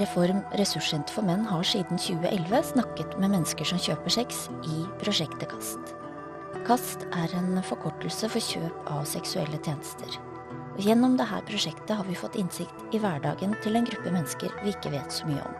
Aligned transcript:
Reform 0.00 0.40
ressurssenter 0.56 1.12
for 1.12 1.26
menn 1.28 1.42
har 1.44 1.64
siden 1.66 1.98
2011 2.00 2.62
snakket 2.72 3.16
med 3.20 3.34
mennesker 3.34 3.68
som 3.68 3.80
kjøper 3.82 4.14
sex 4.14 4.46
i 4.64 4.84
prosjektet 5.02 5.50
KAST. 5.50 5.92
KAST 6.64 7.04
er 7.18 7.34
en 7.36 7.58
forkortelse 7.66 8.30
for 8.32 8.40
kjøp 8.40 8.88
av 8.88 9.04
seksuelle 9.08 9.60
tjenester. 9.60 10.16
Og 10.76 10.80
gjennom 10.86 11.18
dette 11.20 11.42
prosjektet 11.50 11.92
har 11.98 12.08
vi 12.08 12.16
fått 12.16 12.38
innsikt 12.40 12.96
i 12.96 13.00
hverdagen 13.02 13.52
til 13.60 13.76
en 13.76 13.88
gruppe 13.90 14.14
mennesker 14.14 14.54
vi 14.62 14.72
ikke 14.72 14.94
vet 14.94 15.12
så 15.12 15.28
mye 15.28 15.44
om. 15.44 15.58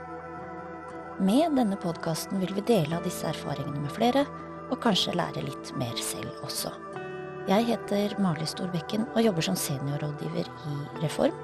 Med 1.27 1.59
denne 1.61 1.77
podkasten 1.77 2.41
vil 2.41 2.55
vi 2.57 2.65
dele 2.65 2.97
av 2.97 3.05
disse 3.05 3.29
erfaringene 3.29 3.85
med 3.85 3.93
flere, 3.93 4.25
og 4.71 4.81
kanskje 4.81 5.19
lære 5.19 5.45
litt 5.45 5.75
mer 5.77 5.97
selv 6.01 6.47
også. 6.47 6.73
Jeg 7.51 7.67
heter 7.75 8.17
Mali 8.23 8.47
Storbekken 8.49 9.09
og 9.11 9.25
jobber 9.27 9.45
som 9.45 9.59
seniorrådgiver 9.59 10.49
i 10.49 10.77
Reform, 11.05 11.37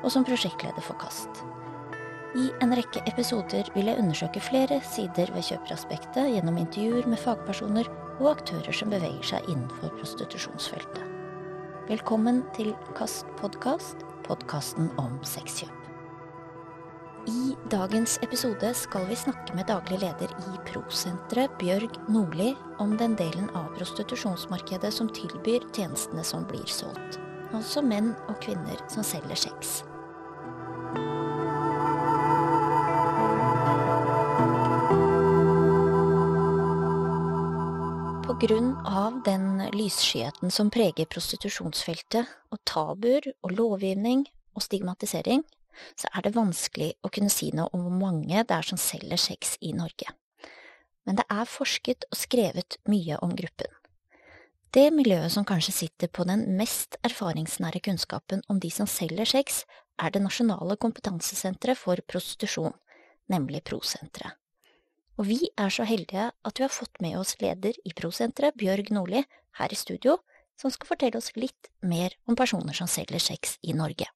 og 0.00 0.12
som 0.14 0.24
prosjektleder 0.24 0.84
for 0.84 0.96
KAST. 1.02 1.42
I 2.38 2.52
en 2.62 2.70
rekke 2.78 3.00
episoder 3.10 3.66
vil 3.74 3.88
jeg 3.90 3.98
undersøke 3.98 4.40
flere 4.44 4.76
sider 4.86 5.32
ved 5.34 5.42
kjøperaspektet 5.48 6.28
gjennom 6.30 6.60
intervjuer 6.60 7.08
med 7.10 7.18
fagpersoner 7.18 7.90
og 8.20 8.28
aktører 8.36 8.76
som 8.76 8.92
beveger 8.94 9.26
seg 9.32 9.48
innenfor 9.50 9.90
prostitusjonsfeltet. 9.96 11.02
Velkommen 11.90 12.44
til 12.54 12.70
KAST 12.94 13.26
podkast, 13.40 14.06
podkasten 14.28 14.92
om 15.02 15.18
sexkjøp. 15.26 15.74
I 17.26 17.56
dagens 17.74 18.20
episode 18.22 18.70
skal 18.78 19.10
vi 19.10 19.18
snakke 19.18 19.58
med 19.58 19.66
daglig 19.66 19.98
leder 20.06 20.30
i 20.30 20.64
Prosenteret, 20.70 21.58
Bjørg 21.58 21.98
Nordli, 22.06 22.54
om 22.78 22.94
den 22.96 23.18
delen 23.18 23.50
av 23.58 23.74
prostitusjonsmarkedet 23.74 24.94
som 24.94 25.10
tilbyr 25.18 25.66
tjenestene 25.74 26.22
som 26.24 26.46
blir 26.46 26.70
solgt. 26.70 27.18
Altså 27.50 27.82
menn 27.82 28.14
og 28.30 28.38
kvinner 28.38 28.78
som 28.86 29.02
selger 29.02 29.48
sex. 29.50 29.80
Grunn 38.40 38.76
av 38.86 39.22
den 39.22 39.58
lysskyheten 39.72 40.50
som 40.50 40.70
preger 40.72 41.04
prostitusjonsfeltet, 41.12 42.28
og 42.48 42.60
tabuer 42.64 43.26
og 43.44 43.52
lovgivning 43.52 44.22
og 44.56 44.64
stigmatisering, 44.64 45.42
så 45.96 46.08
er 46.14 46.24
det 46.24 46.32
vanskelig 46.36 46.94
å 47.04 47.10
kunne 47.12 47.32
si 47.32 47.50
noe 47.56 47.68
om 47.76 47.84
hvor 47.84 47.98
mange 47.98 48.40
det 48.40 48.56
er 48.56 48.66
som 48.66 48.80
selger 48.80 49.20
sex 49.20 49.58
i 49.60 49.74
Norge. 49.76 50.08
Men 51.04 51.20
det 51.20 51.26
er 51.28 51.52
forsket 51.52 52.08
og 52.08 52.16
skrevet 52.16 52.80
mye 52.88 53.20
om 53.20 53.36
gruppen. 53.36 53.68
Det 54.72 54.88
miljøet 54.94 55.34
som 55.34 55.44
kanskje 55.44 55.76
sitter 55.82 56.08
på 56.08 56.24
den 56.24 56.46
mest 56.56 56.96
erfaringsnære 57.04 57.82
kunnskapen 57.84 58.44
om 58.48 58.60
de 58.62 58.72
som 58.72 58.88
selger 58.88 59.28
sex, 59.28 59.64
er 60.00 60.14
det 60.14 60.24
nasjonale 60.24 60.80
kompetansesenteret 60.80 61.76
for 61.76 62.00
prostitusjon, 62.08 62.72
nemlig 63.28 63.66
Prosenteret. 63.68 64.39
Og 65.20 65.26
vi 65.28 65.50
er 65.60 65.68
så 65.68 65.84
heldige 65.84 66.30
at 66.32 66.56
vi 66.56 66.64
har 66.64 66.72
fått 66.72 66.96
med 67.04 67.18
oss 67.20 67.34
leder 67.42 67.76
i 67.84 67.90
Prosenteret, 67.92 68.56
Bjørg 68.56 68.88
Nordli, 68.96 69.20
her 69.58 69.74
i 69.74 69.76
studio, 69.76 70.14
som 70.56 70.72
skal 70.72 70.88
fortelle 70.94 71.20
oss 71.20 71.34
litt 71.36 71.68
mer 71.84 72.14
om 72.24 72.38
personer 72.38 72.72
som 72.76 72.88
selger 72.88 73.20
sex 73.20 73.58
i 73.60 73.74
Norge. 73.76 74.08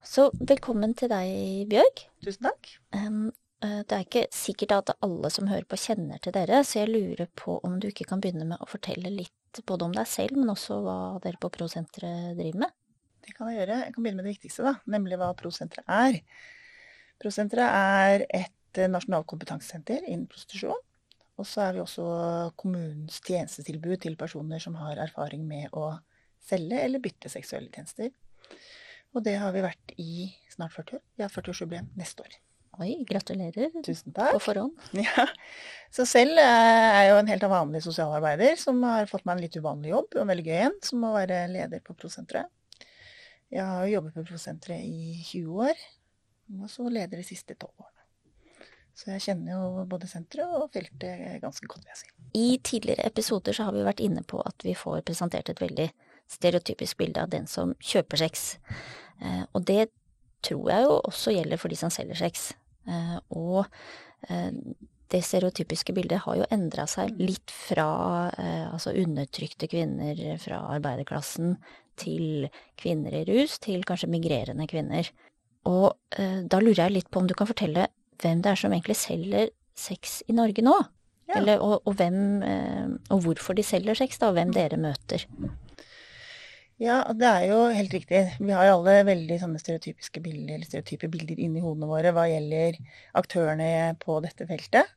Så 0.00 0.30
velkommen 0.40 0.94
til 0.96 1.12
deg, 1.12 1.68
Bjørg. 1.68 2.00
Tusen 2.24 2.48
takk. 2.48 2.72
Um, 2.96 3.28
det 3.60 3.92
er 3.92 4.06
ikke 4.06 4.24
sikkert 4.32 4.72
at 4.78 4.94
alle 5.04 5.28
som 5.34 5.50
hører 5.52 5.68
på 5.68 5.76
kjenner 5.82 6.22
til 6.24 6.32
dere, 6.32 6.62
så 6.64 6.80
jeg 6.80 6.94
lurer 6.94 7.28
på 7.36 7.60
om 7.66 7.76
du 7.76 7.90
ikke 7.90 8.08
kan 8.08 8.24
begynne 8.24 8.48
med 8.48 8.64
å 8.64 8.70
fortelle 8.72 9.12
litt 9.12 9.60
både 9.68 9.84
om 9.84 9.96
deg 10.00 10.08
selv, 10.08 10.38
men 10.40 10.54
også 10.54 10.80
hva 10.80 10.98
dere 11.24 11.40
på 11.42 11.52
Prosenteret 11.52 12.38
driver 12.38 12.64
med? 12.64 12.76
Det 13.26 13.36
kan 13.36 13.52
jeg 13.52 13.60
gjøre. 13.60 13.82
Jeg 13.84 13.92
kan 13.92 14.00
begynne 14.06 14.22
med 14.22 14.30
det 14.30 14.38
viktigste, 14.38 14.64
da, 14.64 14.78
nemlig 14.96 15.20
hva 15.20 15.34
Prosenteret 15.36 15.92
er. 15.92 16.22
Prosenteret 17.20 17.68
er 17.68 18.30
et 18.46 18.54
nasjonalt 18.76 19.26
kompetansesenter 19.30 20.04
innen 20.04 20.28
prostitusjon. 20.30 20.84
Og 21.38 21.46
så 21.46 21.62
er 21.68 21.76
vi 21.76 21.82
også 21.84 22.04
kommunens 22.58 23.20
tjenestetilbud 23.22 24.00
til 24.02 24.18
personer 24.18 24.62
som 24.62 24.74
har 24.80 24.98
erfaring 24.98 25.44
med 25.46 25.70
å 25.76 25.92
selge 26.48 26.80
eller 26.82 27.02
bytte 27.02 27.30
seksuelle 27.30 27.70
tjenester. 27.74 28.10
Og 29.14 29.24
det 29.24 29.38
har 29.40 29.54
vi 29.54 29.64
vært 29.64 29.94
i 30.02 30.28
snart 30.52 30.74
40 30.74 30.98
år. 30.98 31.02
Vi 31.16 31.24
har 31.24 31.32
40-årsjubileum 31.32 31.88
neste 31.98 32.26
år. 32.26 32.36
Oi, 32.78 32.92
gratulerer 33.06 33.72
Tusen 33.82 34.14
takk. 34.14 34.36
på 34.36 34.42
forhånd. 34.50 34.76
Ja. 35.08 35.26
Så 35.90 36.04
selv 36.06 36.38
er 36.38 37.00
jeg 37.00 37.08
jo 37.10 37.18
en 37.18 37.30
helt 37.30 37.46
vanlig 37.50 37.80
sosialarbeider 37.86 38.58
som 38.60 38.82
har 38.86 39.08
fått 39.10 39.24
meg 39.26 39.38
en 39.38 39.44
litt 39.46 39.56
uvanlig 39.56 39.90
jobb, 39.94 40.10
og 40.14 40.22
en 40.22 40.30
veldig 40.30 40.46
gøy 40.46 40.58
en, 40.66 40.76
som 40.84 41.06
å 41.08 41.14
være 41.14 41.46
leder 41.50 41.82
på 41.82 41.96
Prosenteret. 41.98 42.50
Jeg 43.48 43.64
har 43.64 43.86
jo 43.86 43.94
jobbet 43.96 44.18
på 44.18 44.26
Prosenteret 44.28 44.84
i 44.84 45.16
20 45.24 45.62
år, 45.64 45.86
og 46.58 46.68
så 46.70 46.90
leder 46.92 47.18
de 47.18 47.26
siste 47.26 47.56
12 47.56 47.72
årene. 47.72 47.97
Så 48.98 49.12
jeg 49.12 49.22
kjenner 49.28 49.54
jo 49.54 49.84
både 49.86 50.08
senteret 50.10 50.56
og 50.58 50.72
feltet 50.74 51.38
ganske 51.42 51.68
godt, 51.70 51.84
vil 51.84 51.92
jeg 51.92 52.00
si. 52.00 52.08
I 52.38 52.48
tidligere 52.66 53.06
episoder 53.06 53.54
så 53.54 53.68
har 53.68 53.76
vi 53.76 53.86
vært 53.86 54.02
inne 54.02 54.24
på 54.26 54.40
at 54.42 54.66
vi 54.66 54.74
får 54.74 55.04
presentert 55.06 55.50
et 55.52 55.62
veldig 55.62 55.86
stereotypisk 56.28 56.98
bilde 56.98 57.22
av 57.22 57.30
den 57.30 57.46
som 57.46 57.76
kjøper 57.78 58.24
sex. 58.24 58.48
Eh, 59.22 59.44
og 59.54 59.64
det 59.70 59.88
tror 60.44 60.70
jeg 60.72 60.86
jo 60.88 60.96
også 60.98 61.34
gjelder 61.36 61.60
for 61.62 61.70
de 61.70 61.78
som 61.78 61.94
selger 61.94 62.18
sex. 62.18 62.50
Eh, 62.90 63.14
og 63.38 63.68
eh, 64.28 64.50
det 65.14 65.22
stereotypiske 65.24 65.94
bildet 65.94 66.24
har 66.26 66.40
jo 66.40 66.48
endra 66.52 66.88
seg 66.90 67.14
litt 67.22 67.48
fra 67.54 67.86
altså 68.36 68.92
undertrykte 68.92 69.70
kvinner 69.72 70.18
fra 70.42 70.58
arbeiderklassen 70.74 71.54
til 71.96 72.50
kvinner 72.76 73.16
i 73.16 73.22
rus, 73.30 73.56
til 73.64 73.86
kanskje 73.88 74.10
migrerende 74.12 74.66
kvinner. 74.68 75.08
Og 75.64 75.96
da 76.12 76.60
lurer 76.60 76.82
jeg 76.82 76.92
litt 76.98 77.08
på 77.08 77.22
om 77.22 77.30
du 77.30 77.32
kan 77.38 77.48
fortelle 77.48 77.86
hvem 78.22 78.42
det 78.44 78.52
er 78.52 78.60
som 78.60 78.74
egentlig 78.74 78.98
selger 78.98 79.50
sex 79.78 80.20
i 80.28 80.36
Norge 80.36 80.64
nå? 80.64 80.76
Ja. 81.28 81.38
Eller, 81.40 81.60
og, 81.60 81.82
og, 81.84 81.94
hvem, 81.98 82.40
og 83.12 83.24
hvorfor 83.24 83.56
de 83.56 83.64
selger 83.66 83.98
sex, 83.98 84.16
da, 84.20 84.30
og 84.30 84.38
hvem 84.38 84.52
dere 84.54 84.78
møter. 84.80 85.26
Ja, 86.78 87.02
det 87.10 87.26
er 87.26 87.44
jo 87.50 87.58
helt 87.74 87.92
riktig. 87.92 88.20
Vi 88.38 88.54
har 88.54 88.68
jo 88.68 88.76
alle 88.78 89.00
veldig 89.08 89.36
sånne 89.42 89.60
stereotypiske 89.60 90.22
bilder, 90.24 90.54
eller 90.54 90.68
stereotype 90.68 91.10
bilder 91.10 91.40
inni 91.42 91.60
hodene 91.60 91.88
våre 91.90 92.14
hva 92.14 92.28
gjelder 92.30 92.78
aktørene 93.18 93.70
på 94.00 94.20
dette 94.24 94.46
feltet. 94.48 94.94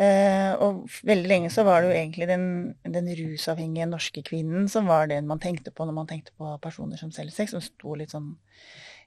Eh, 0.00 0.52
og 0.56 0.86
veldig 1.04 1.28
lenge 1.28 1.50
så 1.52 1.66
var 1.68 1.82
det 1.82 1.90
jo 1.90 1.96
egentlig 1.98 2.28
den, 2.30 2.44
den, 2.86 3.10
rusavhengige 3.18 3.90
norske 3.90 4.22
kvinnen 4.24 4.70
som 4.72 4.86
var 4.88 5.10
den 5.10 5.26
man 5.28 5.42
tenkte 5.42 5.68
på 5.74 5.84
når 5.84 5.96
man 5.98 6.08
tenkte 6.08 6.32
på 6.38 6.54
personer 6.64 6.96
som 6.96 7.10
selger 7.12 7.34
sex, 7.34 7.52
som 7.52 7.60
sto 7.60 7.98
litt 7.98 8.14
sånn 8.14 8.30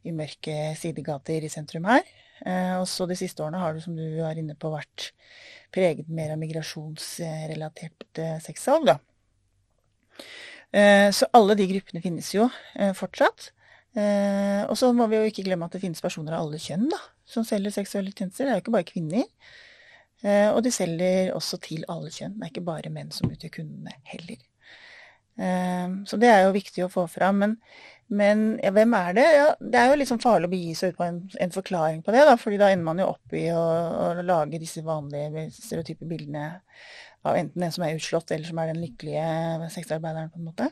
i 0.06 0.14
mørke 0.16 0.76
sidegater 0.80 1.46
i 1.46 1.52
sentrum 1.52 1.88
her. 1.90 2.06
Eh, 2.44 2.76
og 2.80 2.88
så 2.90 3.08
de 3.08 3.16
siste 3.18 3.44
årene 3.44 3.62
har 3.62 3.76
det, 3.76 3.84
som 3.86 3.96
du 3.96 4.04
er 4.04 4.40
inne 4.40 4.58
på, 4.60 4.72
vært 4.74 5.12
preget 5.76 6.10
mer 6.12 6.34
av 6.34 6.42
migrasjonsrelatert 6.42 8.22
eh, 8.22 8.40
sexsalg, 8.44 8.90
da. 8.92 8.98
Eh, 10.76 11.10
så 11.16 11.30
alle 11.36 11.56
de 11.56 11.68
gruppene 11.70 12.04
finnes 12.04 12.34
jo 12.36 12.50
fortsatt. 12.98 13.52
Og 13.96 14.74
så 14.76 14.90
må 14.92 15.06
vi 15.08 15.16
jo 15.16 15.28
ikke 15.30 15.46
glemme 15.46 15.70
at 15.70 15.76
det 15.78 15.80
finnes 15.80 16.04
personer 16.04 16.34
av 16.36 16.42
alle 16.44 16.58
kjønn 16.60 16.90
da, 16.92 16.98
som 17.32 17.46
selger 17.48 17.72
seksuelle 17.72 18.12
tjenester. 18.12 18.44
Det 18.44 18.52
er 18.52 18.58
jo 18.58 18.64
ikke 18.66 18.74
bare 18.76 18.88
kvinner. 18.90 19.24
Og 20.52 20.60
de 20.66 20.74
selger 20.76 21.32
også 21.32 21.62
til 21.64 21.86
alle 21.88 22.12
kjønn. 22.12 22.34
Det 22.36 22.44
er 22.44 22.52
ikke 22.52 22.66
bare 22.68 22.92
menn 22.92 23.14
som 23.16 23.32
utgjør 23.32 23.54
kundene 23.62 23.96
heller. 24.12 24.42
Så 26.12 26.20
det 26.20 26.28
er 26.28 26.44
jo 26.44 26.52
viktig 26.58 26.84
å 26.84 26.92
få 26.92 27.06
fram. 27.14 27.40
Men, 27.46 27.56
men 28.14 28.44
ja, 28.62 28.70
hvem 28.76 28.94
er 28.94 29.16
det? 29.18 29.26
Ja, 29.34 29.46
det 29.60 29.80
er 29.82 29.90
jo 29.90 29.98
liksom 29.98 30.20
farlig 30.22 30.50
å 30.50 30.52
begi 30.52 30.76
seg 30.78 30.94
ut 30.94 31.00
på 31.00 31.06
en, 31.08 31.24
en, 31.42 31.54
forklaring 31.54 32.04
på 32.06 32.14
det, 32.14 32.26
da, 32.28 32.36
fordi 32.38 32.60
da 32.62 32.70
ender 32.70 32.86
man 32.86 33.02
jo 33.02 33.08
opp 33.16 33.34
i 33.34 33.48
å, 33.50 33.62
å 33.62 34.26
lage 34.26 34.62
disse 34.62 34.84
vanlige 34.86 35.48
stereotype 35.56 36.06
bildene 36.10 36.52
av 37.26 37.40
enten 37.40 37.66
den 37.66 37.74
som 37.74 37.86
er 37.86 37.96
utslått, 37.98 38.30
eller 38.36 38.46
som 38.46 38.60
er 38.62 38.70
den 38.70 38.84
lykkelige 38.84 39.72
sexarbeideren, 39.74 40.30
på 40.30 40.38
en 40.38 40.52
måte. 40.52 40.70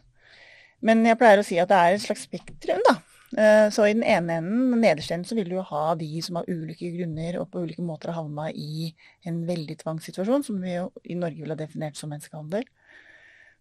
Men 0.85 1.01
jeg 1.07 1.17
pleier 1.17 1.41
å 1.41 1.47
si 1.47 1.57
at 1.61 1.71
det 1.71 1.79
er 1.79 1.95
et 1.95 2.03
slags 2.03 2.27
spektrum, 2.27 2.83
da. 2.85 2.99
Eh, 3.33 3.67
så 3.73 3.87
i 3.87 3.95
den 3.95 4.03
ene 4.05 4.37
enden, 4.37 4.67
den 4.75 4.83
nederste 4.83 5.15
enden, 5.15 5.25
så 5.25 5.37
vil 5.37 5.49
du 5.49 5.55
jo 5.55 5.65
ha 5.65 5.95
de 5.97 6.09
som 6.21 6.37
av 6.37 6.49
ulike 6.51 6.91
grunner 6.93 7.39
og 7.41 7.47
på 7.49 7.63
ulike 7.65 7.81
måter 7.85 8.11
har 8.11 8.19
havna 8.21 8.51
i 8.51 8.91
en 9.25 9.41
veldig 9.47 9.79
tvangssituasjon, 9.81 10.45
som 10.45 10.59
vi 10.61 10.75
jo 10.75 10.91
i 11.01 11.17
Norge 11.17 11.41
ville 11.41 11.55
ha 11.55 11.61
definert 11.63 11.97
som 11.97 12.13
menneskehandel. 12.13 12.67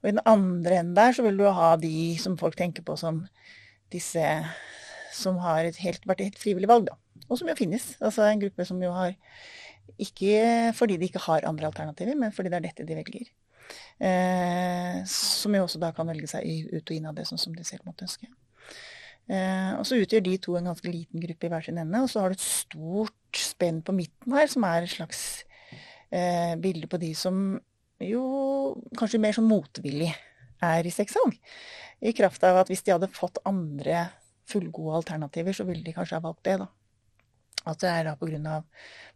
Og 0.03 0.11
i 0.11 0.13
den 0.13 0.25
andre 0.29 0.83
enden 0.83 0.99
der 0.99 1.17
så 1.17 1.25
vil 1.25 1.39
du 1.39 1.47
jo 1.47 1.55
ha 1.57 1.73
de 1.81 2.19
som 2.21 2.37
folk 2.37 2.59
tenker 2.59 2.85
på 2.85 2.99
som 3.01 3.23
disse 3.93 4.27
som 5.13 5.39
har 5.45 5.69
et 5.69 5.79
helt, 5.85 6.05
vært 6.09 6.23
et 6.23 6.33
helt 6.33 6.41
frivillig 6.41 6.71
valg, 6.71 6.89
da. 6.89 6.97
Og 7.29 7.39
som 7.39 7.49
jo 7.49 7.57
finnes. 7.57 7.93
Altså 8.01 8.25
en 8.27 8.41
gruppe 8.43 8.67
som 8.69 8.81
jo 8.83 8.93
har 8.95 9.15
ikke 10.03 10.73
fordi 10.77 10.97
de 10.99 11.09
ikke 11.09 11.23
har 11.27 11.47
andre 11.49 11.69
alternativer, 11.69 12.17
men 12.19 12.33
fordi 12.35 12.53
det 12.53 12.59
er 12.59 12.67
dette 12.69 12.87
de 12.89 12.99
velger. 12.99 13.31
Eh, 14.03 15.03
som 15.09 15.55
jo 15.55 15.65
også 15.65 15.81
da 15.83 15.93
kan 15.97 16.09
velge 16.09 16.29
seg 16.31 16.73
ut 16.73 16.83
og 16.83 16.95
inn 16.97 17.09
av 17.09 17.17
det 17.17 17.27
sånn 17.29 17.41
som 17.41 17.55
de 17.57 17.65
selv 17.67 17.87
måtte 17.89 18.07
ønske. 18.09 18.29
Eh, 19.31 19.73
og 19.79 19.85
så 19.87 20.01
utgjør 20.03 20.25
de 20.27 20.39
to 20.43 20.57
en 20.59 20.73
ganske 20.73 20.91
liten 20.91 21.23
gruppe 21.23 21.47
i 21.47 21.53
hver 21.53 21.67
sin 21.67 21.79
ende, 21.79 22.03
og 22.03 22.11
så 22.11 22.25
har 22.25 22.33
du 22.33 22.39
et 22.39 22.45
stort 22.45 23.39
spenn 23.39 23.81
på 23.87 23.95
midten 23.97 24.35
her, 24.35 24.49
som 24.51 24.67
er 24.67 24.83
et 24.83 24.93
slags 24.93 25.23
eh, 26.11 26.57
bilde 26.61 26.91
på 26.91 27.01
de 27.01 27.13
som 27.17 27.39
jo 28.03 28.25
kanskje 28.99 29.21
mer 29.23 29.37
sånn 29.37 29.47
motvillig 29.47 30.11
er 30.63 30.87
i 30.87 30.95
sexsalg. 30.95 31.39
I 32.03 32.15
kraft 32.17 32.43
av 32.47 32.63
at 32.63 32.71
hvis 32.71 32.83
de 32.87 32.95
hadde 32.95 33.11
fått 33.15 33.41
andre 33.49 34.09
fullgode 34.51 34.97
alternativer, 35.03 35.55
så 35.57 35.67
ville 35.69 35.85
de 35.85 35.95
kanskje 35.95 36.19
ha 36.19 36.25
valgt 36.25 36.45
det, 36.49 36.57
da. 36.63 36.69
At 37.71 37.79
det 37.79 37.93
er 37.93 38.09
da 38.09 38.17
pga. 38.19 38.57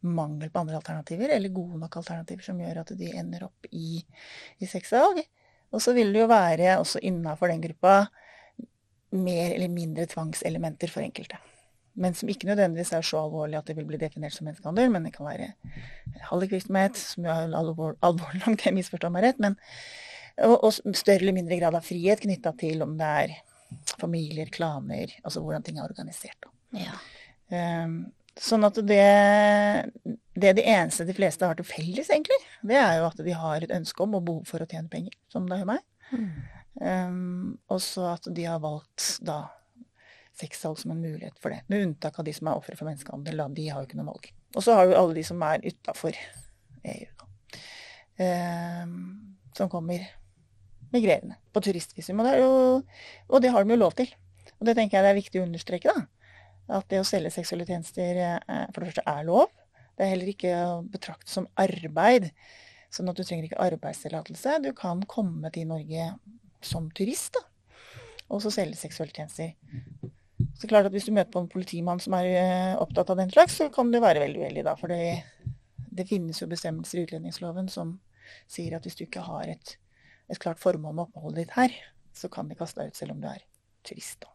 mangel 0.06 0.50
på 0.50 0.60
andre 0.60 0.76
alternativer, 0.78 1.32
eller 1.34 1.54
gode 1.54 1.80
nok 1.80 1.96
alternativer, 1.98 2.44
som 2.46 2.60
gjør 2.62 2.82
at 2.84 2.92
de 2.98 3.10
ender 3.10 3.48
opp 3.48 3.66
i, 3.72 4.04
i 4.62 4.70
sexsalg. 4.70 5.24
Og 5.74 5.82
så 5.82 5.96
vil 5.96 6.12
det 6.14 6.22
jo 6.22 6.30
være 6.30 6.76
også 6.78 7.02
innafor 7.02 7.50
den 7.50 7.64
gruppa 7.64 8.06
mer 9.16 9.50
eller 9.54 9.70
mindre 9.72 10.06
tvangselementer 10.06 10.90
for 10.92 11.02
enkelte. 11.02 11.38
Men 11.96 12.14
som 12.14 12.28
ikke 12.28 12.46
nødvendigvis 12.46 12.92
er 12.92 13.04
så 13.06 13.22
alvorlig 13.24 13.56
at 13.58 13.66
det 13.66 13.76
vil 13.78 13.86
bli 13.88 13.98
definert 13.98 14.34
som 14.34 14.46
menneskehandel. 14.46 14.90
Men 14.92 15.08
det 15.08 15.14
kan 15.14 15.26
være 15.26 15.54
hallikvirksomhet, 16.28 16.98
som 17.00 17.24
jo 17.24 17.32
er 17.32 17.54
alvor, 17.56 17.96
alvorlig 18.04 18.42
nok, 18.44 18.66
jeg 18.66 18.76
misforstår 18.76 19.14
meg 19.14 19.24
rett. 19.24 19.40
Men, 19.42 19.56
og, 20.44 20.56
og, 20.64 20.72
større 20.96 21.22
eller 21.22 21.36
mindre 21.36 21.58
grad 21.60 21.76
av 21.78 21.84
frihet 21.86 22.20
knytta 22.24 22.52
til 22.60 22.84
om 22.84 22.96
det 22.98 23.10
er 23.22 23.34
familier, 24.00 24.50
klaner, 24.52 25.12
altså 25.24 25.42
hvordan 25.42 25.64
ting 25.64 25.80
er 25.80 25.88
organisert. 25.88 26.48
Ja. 26.76 26.96
Um, 27.48 27.98
sånn 28.36 28.66
at 28.68 28.78
det, 28.84 29.06
det 30.36 30.52
det 30.58 30.66
eneste 30.68 31.06
de 31.08 31.16
fleste 31.16 31.48
har 31.48 31.58
til 31.58 31.68
felles, 31.68 32.10
egentlig, 32.12 32.38
det 32.66 32.78
er 32.78 32.98
jo 33.00 33.08
at 33.08 33.22
de 33.24 33.36
har 33.36 33.64
et 33.64 33.74
ønske 33.74 34.04
om 34.04 34.18
og 34.18 34.26
behov 34.28 34.50
for 34.50 34.62
å 34.62 34.68
tjene 34.68 34.92
penger, 34.92 35.16
som 35.32 35.48
det 35.48 35.60
er 35.62 35.70
meg. 35.70 35.84
Mm. 36.12 36.28
Um, 36.76 37.54
og 37.72 37.80
så 37.80 38.10
at 38.12 38.28
de 38.36 38.44
har 38.44 38.60
valgt 38.60 39.16
da 39.24 39.46
sexsalg 40.36 40.76
som 40.78 40.92
en 40.92 41.00
mulighet 41.00 41.38
for 41.40 41.54
det. 41.54 41.62
Med 41.72 41.86
unntak 41.86 42.18
av 42.20 42.26
de 42.26 42.34
som 42.36 42.50
er 42.50 42.60
ofre 42.60 42.76
for 42.76 42.88
menneskehandel. 42.88 43.40
Da. 43.40 43.48
De 43.56 43.68
har 43.70 43.80
jo 43.80 43.88
ikke 43.88 43.96
noe 43.96 44.10
valg. 44.10 44.28
Og 44.52 44.64
så 44.64 44.76
har 44.76 44.90
jo 44.90 44.98
alle 44.98 45.16
de 45.16 45.24
som 45.24 45.40
er 45.46 45.64
utafor 45.64 46.18
EU, 46.92 47.08
da. 47.16 47.30
Um, 48.16 48.92
som 49.56 49.68
kommer 49.72 50.04
migrerende 50.94 51.38
på 51.54 51.62
turistvisum. 51.64 52.20
Og 52.22 52.28
det, 52.28 52.36
jo, 52.40 52.50
og 53.28 53.42
det, 53.42 53.52
har 53.54 53.64
de 53.64 53.74
jo 53.74 53.80
lov 53.80 53.96
til. 53.98 54.12
Og 54.58 54.68
det 54.68 54.76
tenker 54.78 54.98
jeg 54.98 55.06
det 55.06 55.12
er 55.12 55.20
viktig 55.20 55.42
å 55.42 55.46
understreke. 55.46 55.94
da. 55.94 56.06
At 56.78 56.88
det 56.90 57.00
å 57.02 57.06
selge 57.06 57.34
seksuelle 57.34 57.66
tjenester 57.68 58.22
eh, 58.22 58.66
for 58.74 58.82
det 58.82 58.92
første 58.92 59.06
er 59.10 59.26
lov. 59.28 59.50
Det 59.96 60.04
er 60.04 60.12
heller 60.12 60.30
ikke 60.32 60.54
å 60.60 60.78
betrakte 60.92 61.32
som 61.32 61.48
arbeid. 61.60 62.30
Sånn 62.92 63.10
at 63.10 63.18
du 63.18 63.24
trenger 63.24 63.48
ikke 63.48 63.62
arbeidstillatelse. 63.64 64.58
Du 64.64 64.72
kan 64.76 65.02
komme 65.10 65.50
til 65.54 65.68
Norge 65.70 66.10
som 66.64 66.90
turist, 66.96 67.36
da. 67.36 67.44
Og 68.32 68.42
så 68.42 68.50
selge 68.50 68.78
seksuelle 68.78 69.14
tjenester. 69.14 69.54
Så 70.56 70.68
klart 70.68 70.88
at 70.88 70.92
Hvis 70.92 71.06
du 71.06 71.12
møter 71.12 71.32
på 71.32 71.42
en 71.42 71.52
politimann 71.52 72.00
som 72.00 72.16
er 72.18 72.28
eh, 72.40 72.76
opptatt 72.80 73.10
av 73.12 73.20
den 73.20 73.30
slags, 73.32 73.56
så 73.56 73.68
kan 73.72 73.90
du 73.92 74.00
være 74.00 74.22
veldig 74.24 74.42
uheldig. 74.42 74.64
da, 74.64 74.74
For 74.76 74.92
det, 74.92 75.22
det, 75.90 76.08
finnes 76.08 76.40
jo 76.40 76.48
bestemmelser 76.50 77.00
i 77.00 77.06
utlendingsloven 77.06 77.68
som 77.72 77.98
sier 78.50 78.76
at 78.76 78.86
hvis 78.86 78.98
du 78.98 79.04
ikke 79.06 79.24
har 79.24 79.48
et, 79.52 79.76
et 80.32 80.40
klart 80.42 80.62
formål 80.62 80.94
med 80.94 81.06
oppholdet 81.06 81.44
ditt 81.44 81.56
her, 81.56 81.74
så 82.16 82.30
kan 82.32 82.48
de 82.48 82.58
kaste 82.58 82.80
deg 82.80 82.92
ut 82.92 82.98
selv 82.98 83.16
om 83.16 83.22
du 83.22 83.28
er 83.30 83.42
turist. 83.86 84.20
da. 84.24 84.32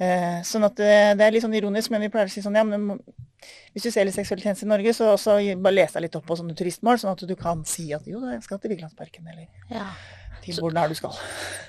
Eh, 0.00 0.38
sånn 0.48 0.64
at 0.64 0.78
det, 0.80 0.90
eh, 0.90 1.14
det, 1.16 1.26
er 1.26 1.34
litt 1.34 1.44
sånn 1.44 1.56
ironisk, 1.58 1.92
men 1.92 2.06
vi 2.06 2.12
pleier 2.12 2.30
å 2.30 2.32
si 2.32 2.42
sånn 2.42 2.56
ja, 2.56 2.64
men 2.64 2.96
hvis 3.72 3.84
du 3.84 3.90
selger 3.92 4.14
seksuelle 4.14 4.44
tjenester 4.44 4.66
i 4.66 4.70
Norge, 4.70 4.94
så, 4.96 5.10
også 5.14 5.36
bare 5.60 5.76
les 5.76 5.92
deg 5.92 6.06
litt 6.06 6.16
opp 6.16 6.26
på 6.28 6.38
sånne 6.40 6.56
turistmål, 6.56 7.00
sånn 7.00 7.12
at 7.12 7.26
du 7.28 7.36
kan 7.38 7.62
si 7.68 7.90
at 7.96 8.08
jo, 8.08 8.22
jeg 8.32 8.42
skal 8.44 8.60
til 8.60 8.74
Vigelandsparken, 8.74 9.28
eller 9.28 9.46
ja 9.72 9.90
til 10.44 10.60
hvor 10.60 10.74
det 10.74 10.82
er 10.82 10.92
du 10.92 10.98
skal. 10.98 11.18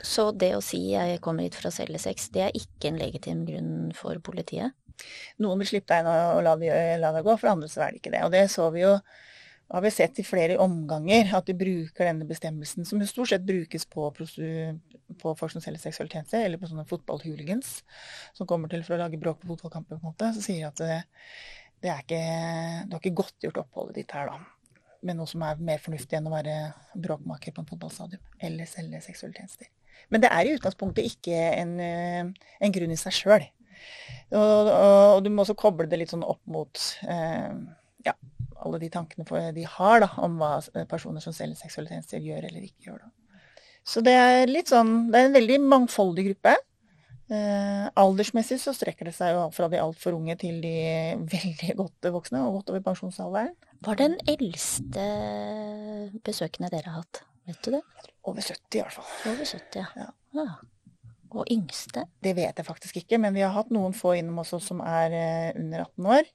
Så 0.05 0.29
det 0.31 0.53
å 0.55 0.61
si 0.63 0.79
jeg 0.93 1.19
kommer 1.23 1.45
hit 1.47 1.57
for 1.57 1.69
å 1.69 1.73
selge 1.75 2.01
sex, 2.01 2.29
det 2.35 2.45
er 2.47 2.57
ikke 2.57 2.91
en 2.91 3.01
legitim 3.01 3.43
grunn 3.47 3.73
for 3.97 4.19
politiet? 4.23 4.75
Noen 5.41 5.61
vil 5.61 5.71
slippe 5.71 5.91
deg 5.91 6.05
inn 6.05 6.11
og 6.11 6.43
la 6.45 6.55
deg 7.11 7.25
gå, 7.25 7.35
for 7.35 7.51
andre 7.51 7.69
så 7.71 7.85
er 7.85 7.93
det 7.93 8.01
ikke 8.01 8.13
det. 8.13 8.23
Og 8.27 8.33
det 8.33 8.45
så 8.53 8.69
vi 8.73 8.83
jo 8.83 8.95
har 9.71 9.83
vi 9.85 9.91
sett 9.93 10.19
i 10.19 10.25
flere 10.27 10.57
omganger 10.61 11.33
at 11.37 11.47
de 11.47 11.55
bruker 11.57 12.07
denne 12.09 12.27
bestemmelsen, 12.27 12.87
som 12.87 13.01
stort 13.07 13.31
sett 13.31 13.45
brukes 13.47 13.85
på, 13.89 14.09
på 14.11 15.33
folk 15.39 15.53
som 15.53 15.63
selger 15.63 15.83
seksuell 15.83 16.11
tjeneste, 16.11 16.41
eller 16.43 16.59
på 16.61 16.69
sånne 16.69 16.87
fotballhooligans 16.89 17.73
som 18.37 18.49
kommer 18.49 18.71
til 18.71 18.83
for 18.87 18.97
å 18.97 19.03
lage 19.05 19.19
bråk 19.21 19.41
på 19.41 19.53
fotballkamper, 19.53 19.97
på 19.97 20.03
en 20.03 20.13
måte, 20.13 20.31
så 20.35 20.43
sier 20.43 20.65
de 20.65 20.71
at 20.71 20.81
det, 20.81 20.97
det 21.85 21.93
er 21.93 22.03
ikke, 22.03 22.23
du 22.87 22.97
har 22.97 23.03
ikke 23.03 23.19
godtgjort 23.21 23.63
oppholdet 23.63 24.01
ditt 24.01 24.17
her, 24.17 24.33
da 24.33 24.41
med 25.01 25.17
noe 25.17 25.29
som 25.29 25.43
er 25.45 25.61
mer 25.65 25.81
fornuftig 25.81 26.17
enn 26.17 26.29
å 26.29 26.33
være 26.33 26.55
bråkmaker 27.01 27.55
på 27.55 27.63
en 27.63 27.69
fotballstadion 27.69 28.21
eller 28.45 28.69
selge 28.69 29.01
seksuelle 29.05 29.33
tjenester. 29.37 29.69
Men 30.13 30.23
det 30.23 30.31
er 30.33 30.47
i 30.47 30.53
utgangspunktet 30.57 31.07
ikke 31.07 31.37
en, 31.57 31.75
en 31.81 32.75
grunn 32.75 32.93
i 32.93 32.99
seg 32.99 33.15
sjøl. 33.15 33.45
Og, 34.31 34.37
og, 34.41 34.69
og, 34.69 35.19
du 35.25 35.31
må 35.33 35.43
også 35.43 35.57
koble 35.57 35.87
det 35.89 35.99
litt 35.99 36.13
sånn 36.13 36.25
opp 36.25 36.41
mot 36.49 36.81
eh, 37.09 37.49
ja, 38.05 38.13
alle 38.61 38.79
de 38.81 38.89
tankene 38.93 39.51
de 39.55 39.65
har 39.77 40.03
da, 40.03 40.09
om 40.21 40.37
hva 40.41 40.57
personer 40.89 41.23
som 41.23 41.35
selger 41.35 41.59
seksuelle 41.59 41.91
tjenester, 41.91 42.21
gjør 42.23 42.47
eller 42.49 42.65
ikke 42.67 42.89
gjør. 42.89 43.05
Da. 43.05 43.39
Så 43.87 44.03
det 44.05 44.13
er 44.13 44.43
litt 44.49 44.69
sånn 44.69 45.09
Det 45.09 45.17
er 45.17 45.29
en 45.29 45.37
veldig 45.39 45.57
mangfoldig 45.65 46.27
gruppe. 46.29 46.53
Eh, 47.31 47.85
aldersmessig 47.95 48.57
så 48.59 48.73
strekker 48.75 49.07
det 49.07 49.13
seg 49.15 49.37
jo 49.37 49.45
fra 49.55 49.69
de 49.71 49.79
altfor 49.79 50.17
unge 50.17 50.35
til 50.41 50.59
de 50.63 50.75
veldig 51.35 51.75
godt 51.79 52.11
voksne 52.17 52.43
og 52.43 52.59
godt 52.59 52.73
over 52.73 52.83
pensjonsalderen. 52.89 53.55
Hva 53.81 53.95
er 53.95 54.01
den 54.03 54.17
eldste 54.29 55.05
besøkende 56.25 56.69
dere 56.73 56.91
har 56.91 57.05
hatt? 57.05 57.23
Vet 57.49 57.63
du 57.65 57.71
det? 57.77 57.81
Over 58.27 58.43
70 58.45 58.77
i 58.77 58.83
hvert 58.83 58.97
fall. 58.99 59.07
Over 59.31 59.47
70, 59.47 59.79
ja. 59.79 59.87
ja. 60.03 60.11
ja. 60.37 60.49
Og 61.31 61.47
yngste? 61.49 62.03
Det 62.21 62.35
vet 62.35 62.59
jeg 62.59 62.67
faktisk 62.67 62.99
ikke, 62.99 63.17
men 63.23 63.33
vi 63.33 63.41
har 63.45 63.55
hatt 63.55 63.71
noen 63.73 63.95
få 63.95 64.17
innom 64.19 64.43
også 64.43 64.59
som 64.61 64.83
er 64.83 65.15
eh, 65.15 65.49
under 65.55 65.87
18 65.87 66.11
år. 66.17 66.29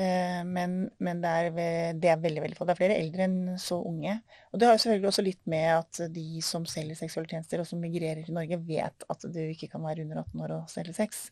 Eh, 0.00 0.40
men, 0.46 0.76
men 1.02 1.20
det, 1.20 1.30
er, 1.30 1.50
det, 1.98 2.08
er, 2.08 2.22
veldig 2.22 2.44
veldig 2.44 2.58
få. 2.58 2.66
Det 2.68 2.74
er 2.74 2.80
flere 2.80 2.98
eldre 3.00 3.26
enn 3.26 3.58
så 3.60 3.80
unge. 3.84 4.16
Og 4.50 4.60
det 4.60 4.68
har 4.68 4.76
jo 4.76 4.82
selvfølgelig 4.84 5.10
også 5.10 5.26
litt 5.26 5.42
med 5.50 5.66
at 5.74 6.00
de 6.14 6.44
som 6.46 6.64
selger 6.68 6.98
seksuelle 6.98 7.28
tjenester, 7.28 7.60
og 7.60 7.68
som 7.68 7.82
migrerer 7.82 8.22
til 8.24 8.36
Norge, 8.36 8.60
vet 8.68 9.06
at 9.12 9.28
du 9.28 9.42
ikke 9.44 9.68
kan 9.74 9.84
være 9.84 10.06
under 10.06 10.22
18 10.22 10.46
år 10.46 10.56
og 10.56 10.72
selge 10.72 10.96
sex. 10.96 11.26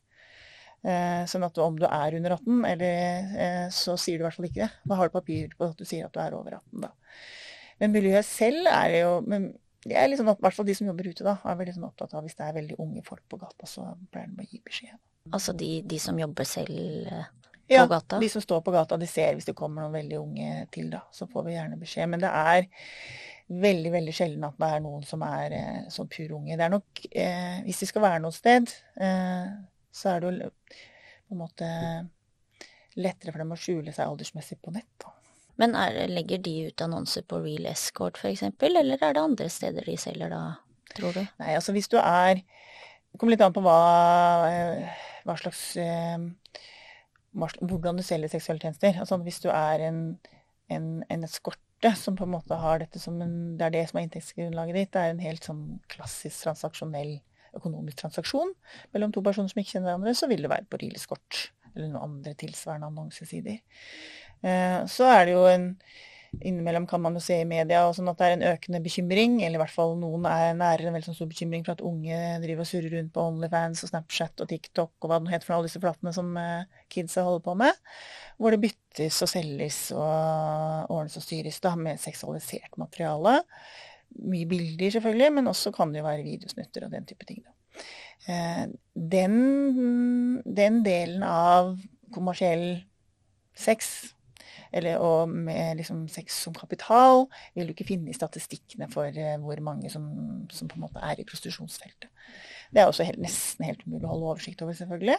Eh, 0.87 1.23
sånn 1.31 1.47
at 1.47 1.59
om 1.62 1.79
du 1.79 1.87
er 1.88 2.19
under 2.19 2.37
18, 2.37 2.59
eller, 2.73 3.31
eh, 3.47 3.65
så 3.75 3.97
sier 3.99 4.19
du 4.19 4.25
i 4.25 4.29
hvert 4.29 4.37
fall 4.37 4.50
ikke 4.50 4.67
det. 4.67 4.71
Da 4.91 4.99
har 5.00 5.09
du 5.09 5.17
papir 5.17 5.55
på 5.56 5.71
at 5.71 5.81
du 5.81 5.88
sier 5.88 6.06
at 6.06 6.14
du 6.14 6.21
er 6.23 6.37
over 6.37 6.61
18, 6.61 6.85
da. 6.85 6.93
Men 7.79 7.94
miljøet 7.94 8.26
selv 8.26 8.67
er 8.73 9.00
jo 9.00 9.11
men 9.23 9.53
det 9.87 9.94
er 9.94 10.09
liksom, 10.11 10.26
I 10.26 10.43
hvert 10.43 10.56
fall 10.56 10.67
de 10.67 10.75
som 10.75 10.88
jobber 10.91 11.06
ute, 11.06 11.25
da, 11.25 11.37
er 11.47 11.59
veldig 11.61 11.75
sånn 11.76 11.87
opptatt 11.87 12.14
av 12.19 12.25
hvis 12.26 12.35
det 12.37 12.44
er 12.44 12.56
veldig 12.56 12.76
unge 12.82 13.03
folk 13.06 13.23
på 13.31 13.38
gata, 13.41 13.69
så 13.71 13.85
pleier 14.12 14.32
de 14.35 14.43
å 14.43 14.49
gi 14.50 14.59
beskjed. 14.67 14.97
Altså 15.32 15.55
de, 15.56 15.69
de, 15.87 16.00
som 16.03 16.19
jobber 16.19 16.49
selv 16.49 17.12
eh, 17.69 17.76
på 17.76 17.79
ja, 17.79 17.87
gata? 17.87 18.19
Ja, 18.19 18.25
de 18.25 18.31
som 18.32 18.44
står 18.44 18.61
på 18.67 18.75
gata. 18.75 18.99
De 19.00 19.09
ser 19.11 19.37
hvis 19.37 19.49
det 19.49 19.56
kommer 19.59 19.85
noen 19.85 19.97
veldig 20.00 20.20
unge 20.20 20.67
til, 20.75 20.91
da. 20.93 21.05
Så 21.15 21.29
får 21.31 21.47
vi 21.47 21.56
gjerne 21.56 21.81
beskjed. 21.81 22.11
Men 22.11 22.25
det 22.25 22.32
er 22.35 22.69
veldig 23.49 23.93
veldig 23.94 24.15
sjelden 24.17 24.44
at 24.49 24.59
det 24.61 24.69
er 24.75 24.85
noen 24.85 25.05
som 25.09 25.25
er 25.25 25.56
eh, 25.56 25.81
sånn 25.93 26.11
pur 26.12 26.37
unge. 26.41 26.56
Det 26.59 26.67
er 26.67 26.75
nok, 26.75 27.05
eh, 27.12 27.59
Hvis 27.67 27.85
de 27.85 27.91
skal 27.93 28.05
være 28.05 28.23
noe 28.25 28.37
sted, 28.37 28.73
eh, 29.00 29.49
så 29.92 30.14
er 30.14 30.21
det 30.21 30.33
jo 30.33 30.52
på 31.28 31.37
en 31.37 31.42
måte 31.45 31.69
lettere 32.99 33.33
for 33.33 33.40
dem 33.42 33.54
å 33.54 33.61
skjule 33.61 33.92
seg 33.95 34.09
aldersmessig 34.09 34.59
på 34.64 34.73
nett. 34.75 34.90
Da. 35.00 35.12
Men 35.59 35.75
er, 35.78 36.04
legger 36.11 36.40
de 36.42 36.54
ut 36.69 36.85
annonser 36.85 37.25
på 37.28 37.40
Real 37.42 37.66
Escort 37.71 38.19
f.eks., 38.21 38.45
eller 38.62 38.99
er 39.00 39.16
det 39.16 39.23
andre 39.23 39.49
steder 39.50 39.87
de 39.87 39.97
selger 39.99 40.31
da, 40.33 40.42
tror 40.95 41.16
du? 41.16 41.25
Nei, 41.40 41.54
altså 41.59 41.75
hvis 41.75 41.90
du 41.90 41.99
er 42.00 42.45
Det 43.09 43.19
kommer 43.19 43.33
litt 43.33 43.42
an 43.42 43.54
på 43.57 43.62
hva, 43.64 43.78
eh, 44.52 45.04
hva 45.26 45.35
slags 45.40 45.62
eh, 45.81 46.19
Hvordan 47.32 47.99
du 47.99 48.02
selger 48.02 48.30
seksuelle 48.32 48.62
tjenester. 48.62 48.99
Altså 48.99 49.18
hvis 49.23 49.40
du 49.44 49.49
er 49.52 49.85
en, 49.88 50.02
en, 50.73 50.87
en 51.11 51.26
eskorte 51.26 51.92
som 51.99 52.16
på 52.18 52.26
en 52.26 52.32
måte 52.32 52.56
har 52.58 52.80
dette 52.82 52.99
som 52.99 53.20
en, 53.23 53.56
Det 53.58 53.66
er 53.66 53.75
det 53.76 53.85
som 53.90 53.99
er 53.99 54.06
inntektsgrunnlaget 54.06 54.78
ditt. 54.78 54.92
Det 54.94 55.02
er 55.02 55.14
en 55.14 55.23
helt 55.23 55.47
sånn 55.47 55.64
klassisk 55.92 56.47
transaksjonell 56.47 57.18
økonomisk 57.56 58.02
transaksjon 58.02 58.50
mellom 58.94 59.12
to 59.14 59.23
personer 59.25 59.50
som 59.50 59.61
ikke 59.61 59.76
kjenner 59.76 59.92
hverandre, 59.92 60.14
så 60.16 60.28
vil 60.30 60.44
det 60.44 60.50
være 60.52 60.68
på 60.68 60.80
Reelskort 60.82 61.49
eller 61.75 61.88
noen 61.92 62.04
andre 62.04 62.35
tilsvarende 62.38 62.90
annonsesider. 62.90 63.61
Eh, 64.42 64.78
så 64.90 65.08
er 65.12 65.25
det 65.26 65.35
jo 65.35 65.44
en 65.49 65.70
Innimellom 66.37 66.85
kan 66.87 67.00
man 67.00 67.16
jo 67.16 67.23
se 67.25 67.38
i 67.40 67.47
media 67.49 67.80
sånn 67.97 68.11
at 68.11 68.18
det 68.20 68.26
er 68.26 68.35
en 68.37 68.47
økende 68.50 68.80
bekymring, 68.85 69.38
eller 69.40 69.56
i 69.56 69.62
hvert 69.62 69.75
fall 69.75 69.94
noen 69.99 70.26
er 70.28 70.52
nærer 70.58 70.88
en 70.88 70.97
veldig 70.97 71.08
sånn 71.08 71.16
stor 71.16 71.30
bekymring 71.30 71.64
for 71.64 71.75
at 71.75 71.85
unge 71.88 72.18
driver 72.42 72.64
og 72.64 72.68
surrer 72.68 72.94
rundt 72.99 73.12
på 73.14 73.25
Onlyfans 73.30 73.85
og 73.87 73.92
Snapchat 73.92 74.44
og 74.44 74.50
TikTok 74.52 74.92
og 74.92 75.11
hva 75.11 75.20
det 75.25 75.32
heter 75.32 75.49
for 75.49 75.56
alle 75.56 75.70
disse 75.70 75.82
platene 75.82 76.12
som 76.14 76.30
eh, 76.40 76.80
kidsa 76.92 77.25
holder 77.26 77.44
på 77.49 77.56
med. 77.64 77.82
Hvor 78.38 78.54
det 78.54 78.62
byttes 78.66 79.23
og 79.25 79.32
selges 79.32 79.82
og 79.97 80.92
ordnes 80.94 81.16
og 81.18 81.25
styres 81.25 81.61
da, 81.64 81.75
med 81.80 82.02
seksualisert 82.02 82.76
materiale. 82.80 83.38
Mye 84.28 84.49
bilder, 84.49 84.92
selvfølgelig, 84.94 85.32
men 85.38 85.50
også 85.50 85.73
kan 85.75 85.92
det 85.92 86.02
jo 86.02 86.08
være 86.08 86.26
videosnutter 86.26 86.87
og 86.87 86.92
den 86.92 87.08
type 87.08 87.28
ting. 87.28 87.40
Eh, 88.28 88.66
den, 88.94 90.42
den, 90.44 90.82
delen 90.85 91.25
av 91.25 91.76
kommersiell 92.14 92.82
sex, 93.56 94.12
eller, 94.72 95.00
og 95.02 95.30
med 95.32 95.80
liksom 95.80 96.06
sex 96.12 96.42
som 96.44 96.56
kapital, 96.56 97.26
vil 97.56 97.68
du 97.68 97.75
ikke 97.75 97.88
finne 97.88 98.12
i 98.12 98.16
statistikkene 98.16 98.90
for 98.92 99.08
eh, 99.08 99.37
hvor 99.42 99.60
mange 99.64 99.90
som, 99.92 100.06
som 100.52 100.70
på 100.70 100.78
en 100.78 100.87
måte 100.87 101.02
er 101.04 101.20
i 101.20 101.26
prostitusjonsfeltet. 101.28 102.10
Det 102.68 102.82
er 102.82 102.90
også 102.90 103.06
helt, 103.08 103.20
nesten 103.22 103.64
helt 103.64 103.80
umulig 103.87 104.04
å 104.04 104.10
holde 104.10 104.26
oversikt 104.34 104.60
over, 104.64 104.76
selvfølgelig. 104.76 105.16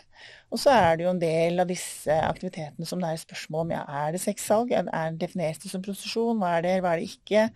Og 0.53 0.61
så 0.61 0.73
er 0.75 0.99
det 0.99 1.05
jo 1.07 1.13
en 1.15 1.21
del 1.21 1.63
av 1.63 1.71
disse 1.71 2.17
aktivitetene 2.27 2.85
som 2.85 3.01
det 3.01 3.09
er 3.09 3.23
spørsmål 3.23 3.65
om 3.65 3.73
ja, 3.73 3.79
er 4.03 4.13
det 4.13 4.21
sexsalg, 4.21 4.73
er, 4.75 4.85
det 4.85 5.23
defineres 5.23 5.61
det 5.63 5.71
som 5.71 5.81
prostitusjon, 5.85 6.37
hva 6.41 6.59
er 6.59 6.67
det, 6.67 6.75
hva 6.85 6.93
er 6.93 7.01
det 7.01 7.09
ikke? 7.09 7.47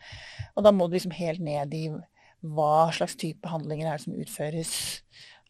Og 0.56 0.66
da 0.66 0.74
må 0.74 0.90
du 0.90 0.98
liksom 0.98 1.14
helt 1.14 1.46
ned 1.46 1.78
i 1.78 1.86
hva 2.44 2.90
slags 2.96 3.16
type 3.22 3.48
handlinger 3.48 3.88
er 3.88 4.00
det 4.00 4.06
som 4.08 4.18
utføres 4.20 4.74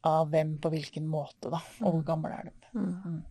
av 0.05 0.27
hvem 0.33 0.57
på 0.61 0.73
hvilken 0.73 1.07
måte, 1.09 1.47
da. 1.47 1.61
Og 1.81 1.97
hvor 1.97 2.03
gammel 2.11 2.35
er 2.35 2.49
de. 2.49 2.55
Mm. 2.75 3.21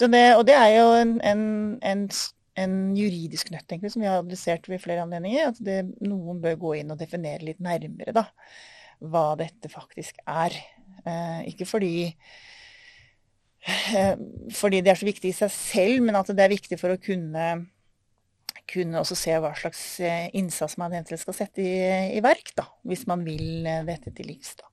Det, 0.00 0.22
og 0.36 0.46
det 0.48 0.54
er 0.56 0.70
jo 0.76 0.86
en, 0.96 1.16
en, 1.26 1.42
en, 1.84 2.06
en 2.62 2.76
juridisk 2.96 3.50
nøtt, 3.52 3.66
egentlig, 3.68 3.92
som 3.94 4.04
vi 4.04 4.08
har 4.08 4.22
adressert 4.22 4.68
ved 4.70 4.82
flere 4.82 5.04
anledninger. 5.04 5.52
At 5.52 5.60
det, 5.64 5.82
noen 6.04 6.40
bør 6.42 6.60
gå 6.60 6.76
inn 6.80 6.94
og 6.94 7.00
definere 7.00 7.44
litt 7.46 7.60
nærmere 7.64 8.14
da, 8.16 8.26
hva 9.02 9.26
dette 9.40 9.70
faktisk 9.72 10.22
er. 10.24 10.56
Eh, 11.04 11.44
ikke 11.52 11.68
fordi 11.68 11.94
eh, 13.66 14.16
fordi 14.54 14.82
det 14.82 14.94
er 14.94 15.00
så 15.00 15.08
viktig 15.08 15.32
i 15.32 15.38
seg 15.42 15.54
selv, 15.54 16.02
men 16.06 16.18
at 16.18 16.32
det 16.32 16.44
er 16.44 16.54
viktig 16.54 16.80
for 16.80 16.94
å 16.94 17.00
kunne, 17.02 17.46
kunne 18.70 19.00
også 19.02 19.18
se 19.18 19.38
hva 19.42 19.52
slags 19.58 19.84
eh, 20.00 20.28
innsats 20.38 20.78
man 20.80 20.94
eventuelt 20.94 21.24
skal 21.24 21.36
sette 21.36 21.64
i, 21.64 21.72
i 22.16 22.24
verk, 22.24 22.54
da, 22.58 22.68
hvis 22.88 23.06
man 23.10 23.24
vil 23.26 23.66
eh, 23.66 23.84
dette 23.88 24.14
til 24.16 24.32
livs. 24.32 24.54
da. 24.60 24.68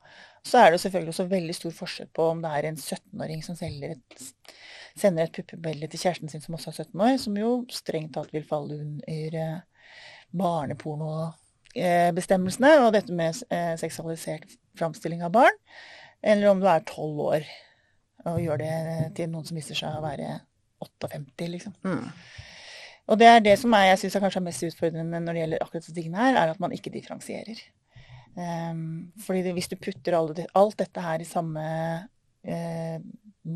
Så 0.46 0.60
er 0.62 0.72
det 0.72 0.82
selvfølgelig 0.82 1.14
også 1.14 1.28
veldig 1.30 1.56
stor 1.56 1.74
forskjell 1.76 2.10
på 2.16 2.30
om 2.32 2.44
det 2.44 2.52
er 2.56 2.70
en 2.70 2.80
17-åring 2.80 3.42
som 3.46 3.58
selger 3.60 3.98
et, 3.98 4.30
sender 4.98 5.24
et 5.26 5.36
puppebelle 5.36 5.88
til 5.90 6.00
kjæresten 6.02 6.30
sin 6.32 6.44
som 6.44 6.56
også 6.58 6.70
er 6.72 6.78
17 6.86 7.02
år, 7.06 7.16
som 7.22 7.34
jo 7.40 7.50
strengt 7.74 8.14
tatt 8.16 8.32
vil 8.36 8.48
falle 8.48 8.74
under 8.82 9.30
eh, 9.44 9.60
barnepornobestemmelsene 10.40 12.72
og 12.84 12.94
dette 12.96 13.12
med 13.16 13.32
eh, 13.54 13.76
seksualisert 13.82 14.48
framstilling 14.80 15.22
av 15.26 15.32
barn, 15.36 15.58
eller 16.22 16.46
om 16.52 16.60
du 16.62 16.68
er 16.70 16.82
12 16.86 17.20
år 17.26 17.44
og 18.28 18.44
gjør 18.44 18.58
det 18.60 18.76
til 19.16 19.28
noen 19.32 19.46
som 19.48 19.58
viser 19.58 19.76
seg 19.80 19.90
å 19.96 20.04
være 20.04 20.28
58, 20.84 21.48
liksom. 21.54 21.74
Mm. 21.88 22.08
Og 23.10 23.18
det 23.18 23.30
er 23.30 23.42
det 23.44 23.56
som 23.60 23.74
er, 23.74 23.90
jeg 23.90 24.04
syns 24.04 24.20
er 24.20 24.24
kanskje 24.26 24.46
mest 24.46 24.66
utfordrende 24.68 25.22
når 25.24 25.34
det 25.34 25.44
gjelder 25.44 25.66
akkurat 25.66 25.86
disse 25.86 25.96
tingene 25.96 26.22
her, 26.22 26.38
er 26.38 26.52
at 26.52 26.62
man 26.62 26.74
ikke 26.76 26.94
differensierer. 26.94 27.62
Um, 28.38 29.10
fordi 29.26 29.42
det, 29.48 29.56
hvis 29.58 29.70
du 29.72 29.80
putter 29.82 30.16
alle, 30.16 30.46
alt 30.56 30.78
dette 30.80 31.04
her 31.04 31.24
i 31.24 31.28
samme 31.28 31.64
uh, 32.46 32.98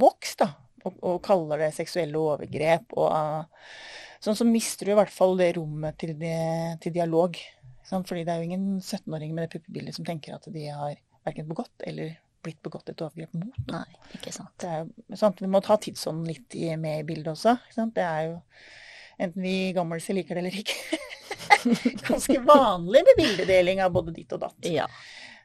boks, 0.02 0.34
da, 0.42 0.50
og, 0.84 0.98
og, 1.02 1.20
kaller 1.25 1.66
det 1.66 1.74
seksuelle 1.75 2.20
overgrep, 2.20 2.96
og, 2.98 3.10
uh, 3.12 4.18
sånn 4.24 4.40
så 4.40 4.48
mister 4.48 4.88
du 4.88 4.94
i 4.94 5.00
hvert 5.00 5.13
fall 5.13 5.36
det 5.40 5.54
rommet 5.58 5.98
til, 6.00 6.16
de, 6.20 6.34
til 6.84 6.96
dialog. 6.96 7.40
Sant? 7.84 8.08
Fordi 8.08 8.24
det 8.24 8.34
er 8.34 8.42
jo 8.42 8.52
ingen 8.52 8.68
17-åring 8.80 9.34
med 9.36 9.46
det 9.46 9.58
puppebildet 9.58 9.98
som 9.98 10.08
tenker 10.08 10.38
at 10.38 10.48
de 10.52 10.68
har 10.72 10.96
verken 11.25 11.50
begått 11.50 11.84
eller 11.88 12.16
blitt 12.44 12.60
begått 12.63 12.92
et 12.92 13.02
overgrep 13.04 13.36
mot. 13.40 13.60
Nei, 13.72 13.88
ikke 14.18 14.34
sant. 14.36 14.54
Det 14.60 14.72
jo, 14.82 15.18
sant? 15.20 15.40
Vi 15.44 15.50
må 15.52 15.62
ta 15.63 15.78
tidsånden 15.80 16.28
litt 16.28 16.56
i, 16.60 16.70
med 16.80 17.04
i 17.04 17.08
bildet 17.08 17.34
også. 17.36 17.56
Det 17.96 18.04
er 18.04 18.30
jo 18.30 18.38
enten 19.22 19.44
vi 19.46 19.58
gammelser 19.75 20.18
liker 20.18 20.36
det 20.36 20.44
eller 20.44 20.62
ikke. 20.63 21.02
ganske 22.10 22.40
vanlig 22.44 23.04
med 23.08 23.20
bildedeling 23.20 23.84
av 23.84 23.94
både 23.96 24.16
ditt 24.16 24.36
og 24.36 24.44
datt. 24.44 24.68
Ja. 24.68 24.88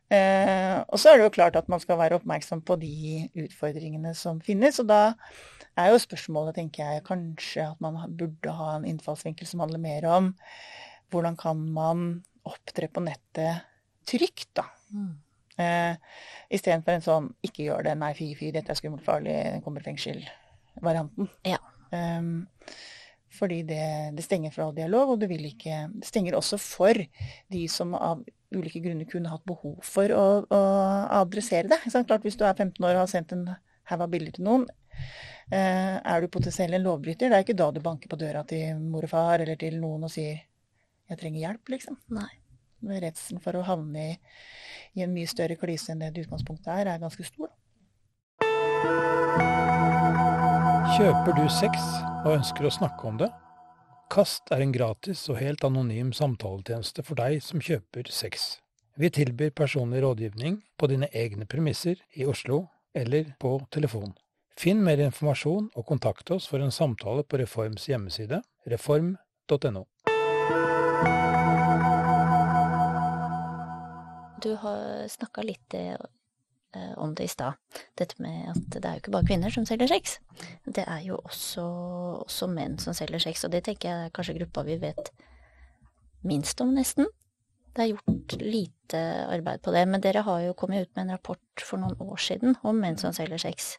Eh, 0.08 0.78
og 0.88 0.96
så 1.00 1.10
er 1.10 1.18
det 1.18 1.26
jo 1.26 1.34
klart 1.36 1.56
at 1.60 1.68
man 1.68 1.82
skal 1.82 1.98
være 2.00 2.16
oppmerksom 2.16 2.62
på 2.64 2.78
de 2.80 3.28
utfordringene 3.44 4.14
som 4.16 4.40
finnes. 4.44 4.80
Og 4.80 4.88
da 4.88 5.02
er 5.78 5.92
jo 5.92 6.00
spørsmålet, 6.02 6.56
tenker 6.58 6.84
jeg, 6.84 7.06
kanskje 7.06 7.68
at 7.70 7.80
man 7.84 8.00
burde 8.18 8.54
ha 8.56 8.74
en 8.76 8.88
innfallsvinkel 8.88 9.48
som 9.48 9.62
handler 9.64 9.82
mer 9.82 10.08
om 10.10 10.34
hvordan 11.12 11.38
kan 11.40 11.60
man 11.72 12.04
opptre 12.48 12.88
på 12.88 13.02
nettet 13.04 13.64
trygt, 14.08 14.50
da. 14.56 14.64
Mm. 14.92 15.16
Eh, 15.58 16.20
Istedenfor 16.54 16.94
en 16.94 17.04
sånn 17.04 17.26
'ikke 17.44 17.64
gjør 17.66 17.82
det', 17.84 17.98
'nei, 17.98 18.12
fy, 18.14 18.34
fy, 18.34 18.50
dette 18.50 18.70
er 18.70 18.78
skummelt, 18.78 19.04
farlig, 19.04 19.34
kommer 19.64 19.64
kommer 19.64 19.82
fengsel'-varianten. 19.82 21.28
Ja. 21.44 21.58
Um, 21.92 22.48
fordi 23.38 23.62
det, 23.68 23.84
det, 24.16 24.24
stenger 24.26 24.52
for 24.54 24.66
all 24.66 24.74
dialog, 24.76 25.14
og 25.14 25.22
det, 25.22 25.30
ikke, 25.50 25.86
det 25.94 26.08
stenger 26.08 26.36
også 26.38 26.58
for 26.60 26.98
de 27.54 27.62
som 27.70 27.94
av 27.94 28.24
ulike 28.54 28.80
grunner 28.84 29.08
kunne 29.08 29.30
hatt 29.32 29.44
behov 29.48 29.78
for 29.84 30.12
å, 30.14 30.26
å 30.44 30.60
adressere 31.20 31.68
det. 31.70 31.80
Klart, 31.86 32.24
Hvis 32.24 32.38
du 32.38 32.44
er 32.48 32.56
15 32.56 32.82
år 32.84 32.94
og 32.96 33.04
har 33.04 33.10
sendt 33.10 33.34
en 33.36 33.46
haug 33.88 34.04
av 34.04 34.12
bilder 34.12 34.36
til 34.36 34.46
noen, 34.48 34.66
eh, 35.52 35.96
er 35.98 36.20
du 36.20 36.28
potensielt 36.32 36.74
en 36.74 36.84
lovbryter. 36.84 37.28
Det 37.28 37.38
er 37.38 37.46
ikke 37.46 37.58
da 37.58 37.70
du 37.72 37.80
banker 37.84 38.10
på 38.10 38.20
døra 38.20 38.44
til 38.48 38.80
mor 38.80 39.04
og 39.04 39.12
far 39.12 39.44
eller 39.44 39.60
til 39.60 39.78
noen 39.80 40.04
og 40.08 40.12
sier 40.12 40.44
'jeg 41.08 41.18
trenger 41.18 41.40
hjelp', 41.40 41.68
liksom. 41.68 41.96
Nei. 42.10 42.28
Redselen 42.84 43.40
for 43.42 43.56
å 43.58 43.64
havne 43.66 43.98
i, 44.12 44.18
i, 44.94 45.02
en 45.02 45.12
mye 45.12 45.26
større 45.26 45.56
klise 45.56 45.90
enn 45.90 45.98
det 45.98 46.12
det 46.14 46.26
utgangspunktet 46.26 46.68
er, 46.68 46.86
er 46.86 46.98
ganske 47.02 47.24
stor. 47.24 47.48
Kjøper 50.94 51.34
du 51.34 51.48
sex 51.48 51.74
og 52.28 52.34
ønsker 52.36 52.66
å 52.68 52.72
snakke 52.72 53.06
om 53.08 53.16
det? 53.16 53.28
Kast 54.12 54.50
er 54.52 54.60
en 54.60 54.72
gratis 54.74 55.22
og 55.32 55.38
helt 55.40 55.62
anonym 55.64 56.10
samtaletjeneste 56.12 57.04
for 57.06 57.16
deg 57.16 57.38
som 57.44 57.62
kjøper 57.64 58.10
sex. 58.12 58.58
Vi 59.00 59.08
tilbyr 59.14 59.54
personlig 59.56 60.02
rådgivning 60.04 60.58
på 60.76 60.90
dine 60.92 61.08
egne 61.16 61.46
premisser 61.48 62.02
i 62.12 62.26
Oslo 62.28 62.66
eller 62.92 63.30
på 63.40 63.54
telefon. 63.72 64.12
Finn 64.60 64.82
mer 64.84 65.00
informasjon 65.00 65.70
og 65.72 65.86
kontakt 65.88 66.28
oss 66.34 66.50
for 66.50 66.60
en 66.60 66.74
samtale 66.74 67.24
på 67.24 67.40
Reforms 67.40 67.88
hjemmeside, 67.88 68.42
reform.no. 68.68 69.86
Du 74.44 74.52
har 74.66 75.08
snakka 75.08 75.48
litt 75.48 75.68
Eh, 75.78 75.96
om 76.96 77.14
det 77.14 77.24
i 77.24 77.32
stad. 77.32 77.56
Dette 77.98 78.20
med 78.22 78.50
at 78.52 78.74
det 78.74 78.84
er 78.84 78.96
jo 78.96 79.02
ikke 79.02 79.14
bare 79.14 79.28
kvinner 79.28 79.52
som 79.52 79.64
selger 79.66 79.88
sex. 79.90 80.18
Det 80.66 80.84
er 80.84 81.00
jo 81.06 81.16
også, 81.24 81.64
også 82.26 82.48
menn 82.52 82.78
som 82.82 82.96
selger 82.96 83.22
sex, 83.24 83.44
og 83.44 83.54
det 83.54 83.64
tenker 83.66 83.88
jeg 83.88 84.08
er 84.08 84.14
kanskje 84.14 84.36
gruppa 84.40 84.66
vi 84.68 84.76
vet 84.82 85.10
minst 86.28 86.60
om, 86.60 86.74
nesten. 86.76 87.08
Det 87.72 87.84
er 87.84 87.92
gjort 87.94 88.36
lite 88.42 89.00
arbeid 89.28 89.62
på 89.64 89.72
det, 89.72 89.84
men 89.88 90.02
dere 90.04 90.24
har 90.26 90.44
jo 90.44 90.56
kommet 90.58 90.86
ut 90.86 90.94
med 90.96 91.06
en 91.06 91.16
rapport 91.16 91.64
for 91.64 91.80
noen 91.80 91.96
år 92.04 92.20
siden 92.20 92.58
om 92.66 92.80
menn 92.80 92.98
som 93.00 93.16
selger 93.16 93.40
sex. 93.40 93.76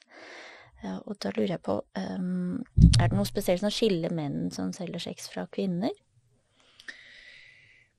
Og 0.82 1.18
da 1.20 1.34
lurer 1.36 1.58
jeg 1.58 1.64
på, 1.66 1.76
um, 2.00 2.62
er 2.96 3.10
det 3.10 3.18
noe 3.18 3.28
spesielt 3.28 3.60
som 3.60 3.74
skiller 3.74 4.14
menn 4.16 4.48
som 4.56 4.72
selger 4.74 5.04
sex 5.04 5.28
fra 5.30 5.44
kvinner? 5.52 5.92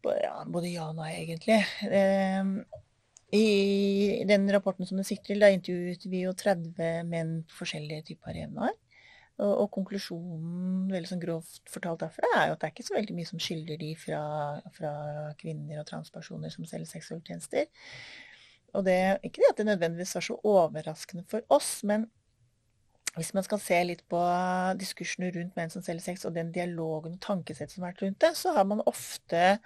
Både 0.00 0.70
ja 0.72 0.86
og 0.88 0.96
nei, 0.96 1.12
egentlig. 1.20 1.60
Um 1.84 2.54
i 3.32 4.24
den 4.26 4.48
rapporten 4.50 4.88
som 4.88 4.98
du 4.98 5.04
sikter 5.06 5.34
til, 5.34 5.42
da 5.42 5.50
intervjuet 5.54 6.06
vi 6.10 6.24
jo 6.24 6.32
30 6.34 7.10
menn 7.10 7.36
på 7.46 7.60
forskjellige 7.62 8.10
typer 8.10 8.32
arenaer. 8.32 8.76
Og, 9.40 9.52
og, 9.54 9.68
konklusjonen 9.72 10.90
veldig 10.92 11.08
sånn 11.08 11.22
grovt 11.22 11.70
fortalt 11.72 12.02
derfra 12.02 12.28
er 12.36 12.50
jo 12.50 12.56
at 12.56 12.60
det 12.60 12.68
er 12.68 12.72
ikke 12.74 12.84
så 12.90 12.96
veldig 12.98 13.14
mye 13.16 13.28
som 13.30 13.40
skiller 13.40 13.78
de 13.80 13.94
fra, 13.96 14.22
fra 14.76 14.90
kvinner 15.40 15.80
og 15.80 15.86
transpersoner 15.88 16.52
som 16.52 16.66
selger 16.68 16.90
seksuelle 16.90 17.24
tjenester. 17.24 17.70
Og 18.76 18.84
det, 18.86 18.98
ikke 19.24 19.40
det 19.40 19.52
at 19.54 19.62
det 19.62 19.70
nødvendigvis 19.70 20.12
er 20.18 20.26
så 20.26 20.36
overraskende 20.44 21.24
for 21.30 21.46
oss, 21.56 21.78
men 21.88 22.04
hvis 23.16 23.32
man 23.34 23.46
skal 23.46 23.58
se 23.62 23.78
litt 23.88 24.04
på 24.10 24.20
diskursene 24.78 25.32
rundt 25.34 25.56
menn 25.58 25.72
som 25.72 25.82
selger 25.82 26.04
sex, 26.04 26.26
og 26.28 26.36
den 26.36 26.52
dialogen 26.54 27.16
og 27.16 27.24
tankesettet 27.24 27.74
som 27.74 27.82
har 27.86 27.94
vært 27.94 28.04
rundt 28.04 28.20
det, 28.22 28.34
så 28.38 28.52
har 28.54 28.68
man 28.68 28.84
ofte 28.86 29.56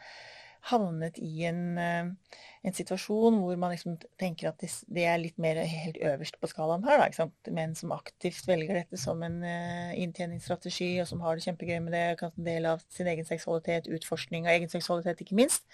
havnet 0.71 1.19
i 1.21 1.45
en, 1.49 1.63
eh, 1.79 2.37
en, 2.65 2.75
situasjon 2.77 3.37
hvor 3.43 3.59
man 3.61 3.75
liksom 3.75 3.97
tenker 4.21 4.49
at 4.49 4.63
det, 4.63 5.05
er 5.05 5.21
litt 5.21 5.37
mer 5.41 5.61
helt 5.69 5.99
øverst 6.01 6.39
på 6.41 6.49
skalaen 6.51 6.87
her. 6.87 7.03
Da, 7.05 7.29
Menn 7.53 7.75
som 7.79 7.93
aktivt 7.97 8.47
velger 8.49 8.81
dette 8.81 9.01
som 9.01 9.21
en 9.27 9.41
uh, 9.45 9.93
inntjeningsstrategi, 10.01 10.95
og 11.03 11.11
som 11.11 11.21
har 11.25 11.37
det 11.37 11.45
kjempegøy 11.47 11.77
med 11.85 11.93
det, 11.97 12.07
kan 12.21 12.33
en 12.33 12.49
del 12.49 12.71
av 12.71 12.85
sin 12.93 13.11
egen 13.11 13.29
seksualitet, 13.29 13.91
utforskning 13.93 14.49
av 14.49 14.57
egen 14.57 14.73
seksualitet 14.73 15.21
ikke 15.25 15.37
minst, 15.39 15.67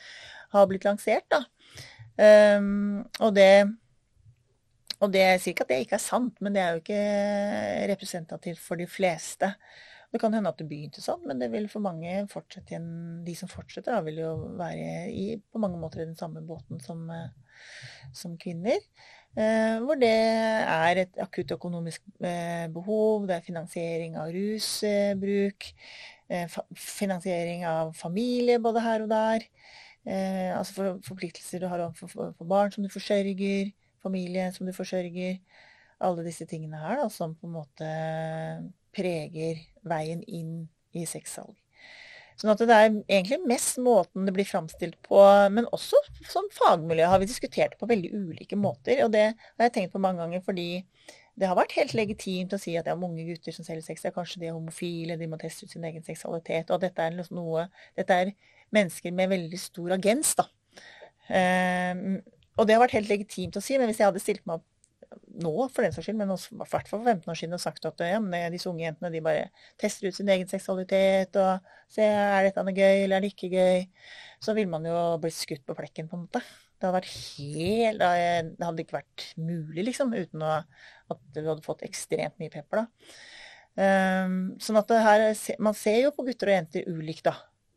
har 0.55 0.67
blitt 0.71 0.89
lansert. 0.89 1.29
da. 1.31 1.45
Um, 2.21 3.07
og 3.23 3.37
det 3.39 3.53
og 5.01 5.13
det 5.15 5.23
sier 5.41 5.55
ikke 5.55 5.65
at 5.65 5.71
det 5.73 5.79
ikke 5.85 5.97
er 5.97 6.03
sant, 6.03 6.35
men 6.45 6.53
det 6.53 6.61
er 6.61 6.75
jo 6.75 6.81
ikke 6.83 7.05
representativt 7.89 8.61
for 8.61 8.77
de 8.77 8.85
fleste. 8.91 9.49
Det 10.11 10.19
kan 10.19 10.35
hende 10.35 10.51
at 10.51 10.59
det 10.59 10.67
begynte 10.67 11.03
sånn, 11.05 11.23
men 11.29 11.39
det 11.39 11.51
vil 11.53 11.69
for 11.71 11.85
mange 11.85 12.25
fortsette 12.31 12.75
igjen 12.75 13.23
De 13.27 13.35
som 13.39 13.51
fortsetter, 13.51 14.03
vil 14.07 14.19
jo 14.25 14.33
være 14.59 15.07
i 15.15 15.27
på 15.39 15.63
mange 15.63 15.79
måter 15.79 16.03
i 16.03 16.09
den 16.09 16.19
samme 16.19 16.43
båten 16.43 16.83
som, 16.83 17.05
eh, 17.15 17.31
som 18.13 18.35
kvinner. 18.41 18.81
Eh, 19.39 19.79
hvor 19.85 19.95
det 20.01 20.11
er 20.11 21.05
et 21.05 21.21
akutt 21.23 21.53
økonomisk 21.55 22.03
eh, 22.27 22.67
behov, 22.75 23.29
det 23.29 23.37
er 23.37 23.47
finansiering 23.47 24.17
av 24.19 24.33
rusbruk, 24.35 25.69
eh, 26.29 26.59
finansiering 26.75 27.63
av 27.71 27.95
familie 27.95 28.59
både 28.59 28.83
her 28.83 29.07
og 29.07 29.13
der. 29.15 29.47
Eh, 30.09 30.51
altså 30.57 30.75
for, 30.75 31.01
forpliktelser 31.07 31.63
du 31.63 31.69
har 31.71 31.85
overfor 31.87 32.11
for, 32.11 32.35
for 32.35 32.51
barn 32.51 32.75
som 32.75 32.83
du 32.83 32.91
forsørger, 32.91 33.71
familie 34.03 34.51
som 34.57 34.67
du 34.67 34.75
forsørger. 34.75 35.39
Alle 36.01 36.25
disse 36.25 36.47
tingene 36.49 36.81
her 36.81 36.97
da, 36.97 37.09
som 37.13 37.37
på 37.37 37.47
en 37.47 37.59
måte 37.61 37.89
preger 38.97 39.61
veien 39.87 40.23
inn 40.27 40.69
i 40.97 41.07
sexsalg. 41.09 41.55
Sånn 42.41 42.55
at 42.55 42.63
det 42.65 42.73
er 42.73 42.87
egentlig 42.89 43.37
mest 43.45 43.77
måten 43.85 44.25
det 44.25 44.33
blir 44.33 44.49
framstilt 44.49 44.97
på, 45.05 45.19
men 45.53 45.67
også 45.77 45.99
som 46.25 46.47
fagmiljø 46.57 47.09
har 47.13 47.21
vi 47.21 47.29
diskutert 47.29 47.75
på 47.77 47.89
veldig 47.91 48.15
ulike 48.17 48.57
måter. 48.57 49.03
Og 49.05 49.13
det 49.13 49.27
har 49.35 49.67
jeg 49.67 49.75
tenkt 49.75 49.93
på 49.93 50.01
mange 50.01 50.23
ganger 50.23 50.41
fordi 50.47 50.71
det 51.41 51.49
har 51.49 51.59
vært 51.59 51.77
helt 51.77 51.93
legitimt 51.97 52.55
å 52.57 52.61
si 52.61 52.75
at 52.77 52.89
det 52.89 52.95
er 52.95 53.01
mange 53.01 53.27
gutter 53.29 53.55
som 53.55 53.65
selger 53.67 53.85
sex, 53.85 54.05
er 54.05 54.15
kanskje 54.17 54.41
de 54.43 54.49
er 54.49 54.57
homofile, 54.57 55.19
de 55.21 55.29
må 55.29 55.39
teste 55.41 55.69
ut 55.69 55.75
sin 55.75 55.85
egen 55.89 56.05
seksualitet. 56.05 56.73
Og 56.73 56.81
dette 56.83 57.05
er 57.05 57.17
liksom 57.17 57.39
noe 57.41 57.69
Dette 57.97 58.17
er 58.25 58.33
mennesker 58.75 59.15
med 59.17 59.33
veldig 59.33 59.61
stor 59.61 59.97
agens, 59.97 60.35
da. 60.41 60.49
Um, 61.31 62.19
og 62.59 62.67
det 62.67 62.75
har 62.75 62.83
vært 62.83 62.97
helt 62.99 63.13
legitimt 63.13 63.57
å 63.57 63.63
si, 63.65 63.77
men 63.79 63.91
hvis 63.91 64.01
jeg 64.01 64.11
hadde 64.11 64.23
stilt 64.23 64.45
meg 64.49 64.61
opp 64.61 64.67
nå, 65.43 65.53
for 65.73 65.85
den 65.85 65.95
saks 65.95 66.07
skyld, 66.07 66.19
men 66.21 66.33
også, 66.35 66.55
i 66.55 66.59
hvert 66.61 66.89
fall 66.91 67.01
for 67.01 67.09
15 67.09 67.33
år 67.33 67.39
siden, 67.39 67.57
og 67.57 67.63
sagt 67.63 67.87
at 67.89 68.03
ja, 68.05 68.21
disse 68.53 68.71
unge 68.71 68.85
jentene 68.85 69.11
de 69.13 69.23
bare 69.25 69.49
tester 69.81 70.11
ut 70.11 70.17
sin 70.17 70.31
egen 70.31 70.49
seksualitet 70.51 71.39
og 71.41 71.71
ser 71.91 72.15
er 72.15 72.47
dette 72.47 72.65
noe 72.67 72.77
gøy, 72.77 73.05
eller 73.05 73.19
er 73.19 73.25
det 73.25 73.33
ikke 73.35 73.51
gøy, 73.55 73.85
så 74.43 74.55
vil 74.57 74.71
man 74.71 74.87
jo 74.87 74.97
bli 75.23 75.33
skutt 75.35 75.65
på 75.67 75.77
flekken, 75.79 76.11
på 76.11 76.19
en 76.19 76.27
måte. 76.29 76.45
Det 76.81 76.89
hadde 76.89 77.03
helt 77.11 78.01
Det 78.01 78.65
hadde 78.65 78.85
ikke 78.85 79.01
vært 79.01 79.27
mulig, 79.37 79.85
liksom, 79.91 80.15
uten 80.17 80.47
å, 80.47 80.57
at 81.13 81.21
vi 81.37 81.45
hadde 81.45 81.67
fått 81.67 81.85
ekstremt 81.89 82.39
mye 82.41 82.53
pepper, 82.53 82.85
da. 82.85 83.17
Um, 83.81 84.39
sånn 84.61 84.81
at 84.81 84.91
her, 84.91 85.23
Man 85.63 85.77
ser 85.79 86.01
jo 86.03 86.15
på 86.15 86.25
gutter 86.27 86.51
og 86.51 86.57
jenter 86.57 86.89
ulikt, 86.91 87.27
da. 87.29 87.37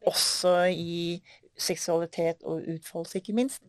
Også 0.09 0.55
i 0.71 1.19
seksualitet 1.59 2.41
og 2.49 2.63
utfoldelse, 2.65 3.19
ikke 3.19 3.35
minst. 3.37 3.61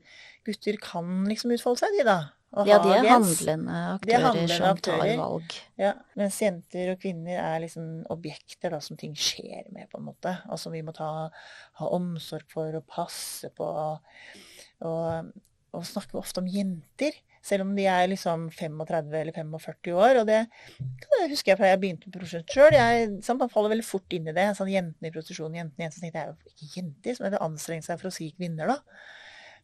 Gutter 0.46 0.78
kan 0.82 1.26
liksom 1.28 1.52
utfolde 1.54 1.82
seg, 1.82 1.98
de, 1.98 2.06
da. 2.06 2.18
Ja, 2.62 2.78
de 2.78 2.92
er 2.94 3.08
handlende 3.10 3.78
aktører 3.96 4.14
er 4.14 4.24
handlende 4.28 4.56
som 4.56 4.66
aktører. 4.68 5.00
tar 5.10 5.18
valg. 5.18 5.56
Ja, 5.80 5.92
Mens 6.18 6.38
jenter 6.42 6.92
og 6.92 7.00
kvinner 7.02 7.40
er 7.42 7.62
liksom 7.64 7.88
objekter 8.14 8.76
da, 8.76 8.80
som 8.84 8.98
ting 9.00 9.16
skjer 9.18 9.66
med, 9.74 9.88
på 9.90 9.98
en 9.98 10.06
måte. 10.06 10.36
Og 10.46 10.60
som 10.62 10.74
vi 10.74 10.84
må 10.86 10.94
ta, 10.94 11.08
ha 11.80 11.92
omsorg 11.96 12.46
for 12.52 12.78
og 12.78 12.86
passe 12.86 13.50
på. 13.58 13.70
Og, 14.86 15.32
og 15.74 15.88
snakker 15.90 16.20
ofte 16.20 16.44
om 16.44 16.50
jenter. 16.50 17.18
Selv 17.44 17.66
om 17.66 17.74
de 17.76 17.84
er 17.90 18.06
liksom 18.08 18.46
35 18.54 19.18
eller 19.18 19.34
45 19.36 19.98
år. 19.98 20.22
Og 20.22 20.30
det, 20.30 20.44
det 20.78 21.26
husker 21.34 21.52
jeg 21.52 21.60
fra 21.60 21.72
jeg 21.72 21.82
begynte 21.82 22.08
med 22.08 22.16
prosjekt 22.20 22.54
sjøl. 22.54 22.78
Man 23.34 23.52
faller 23.52 23.74
veldig 23.74 23.88
fort 23.88 24.16
inn 24.16 24.30
i 24.30 24.36
det. 24.36 24.46
Sånn 24.56 24.72
Jentene 24.72 25.10
i 25.10 25.12
prostitusjon, 25.12 25.58
jentene, 25.58 25.88
jentene. 25.88 25.98
Så 25.98 26.06
tenkte 26.06 26.22
jeg 26.22 26.32
jo 26.32 26.54
ikke 26.54 26.72
jenter, 26.78 27.18
som 27.18 27.28
hadde 27.28 27.44
anstrengt 27.44 27.90
seg 27.90 28.00
for 28.00 28.12
å 28.12 28.14
si 28.14 28.30
kvinner, 28.38 28.76
da. 28.76 28.78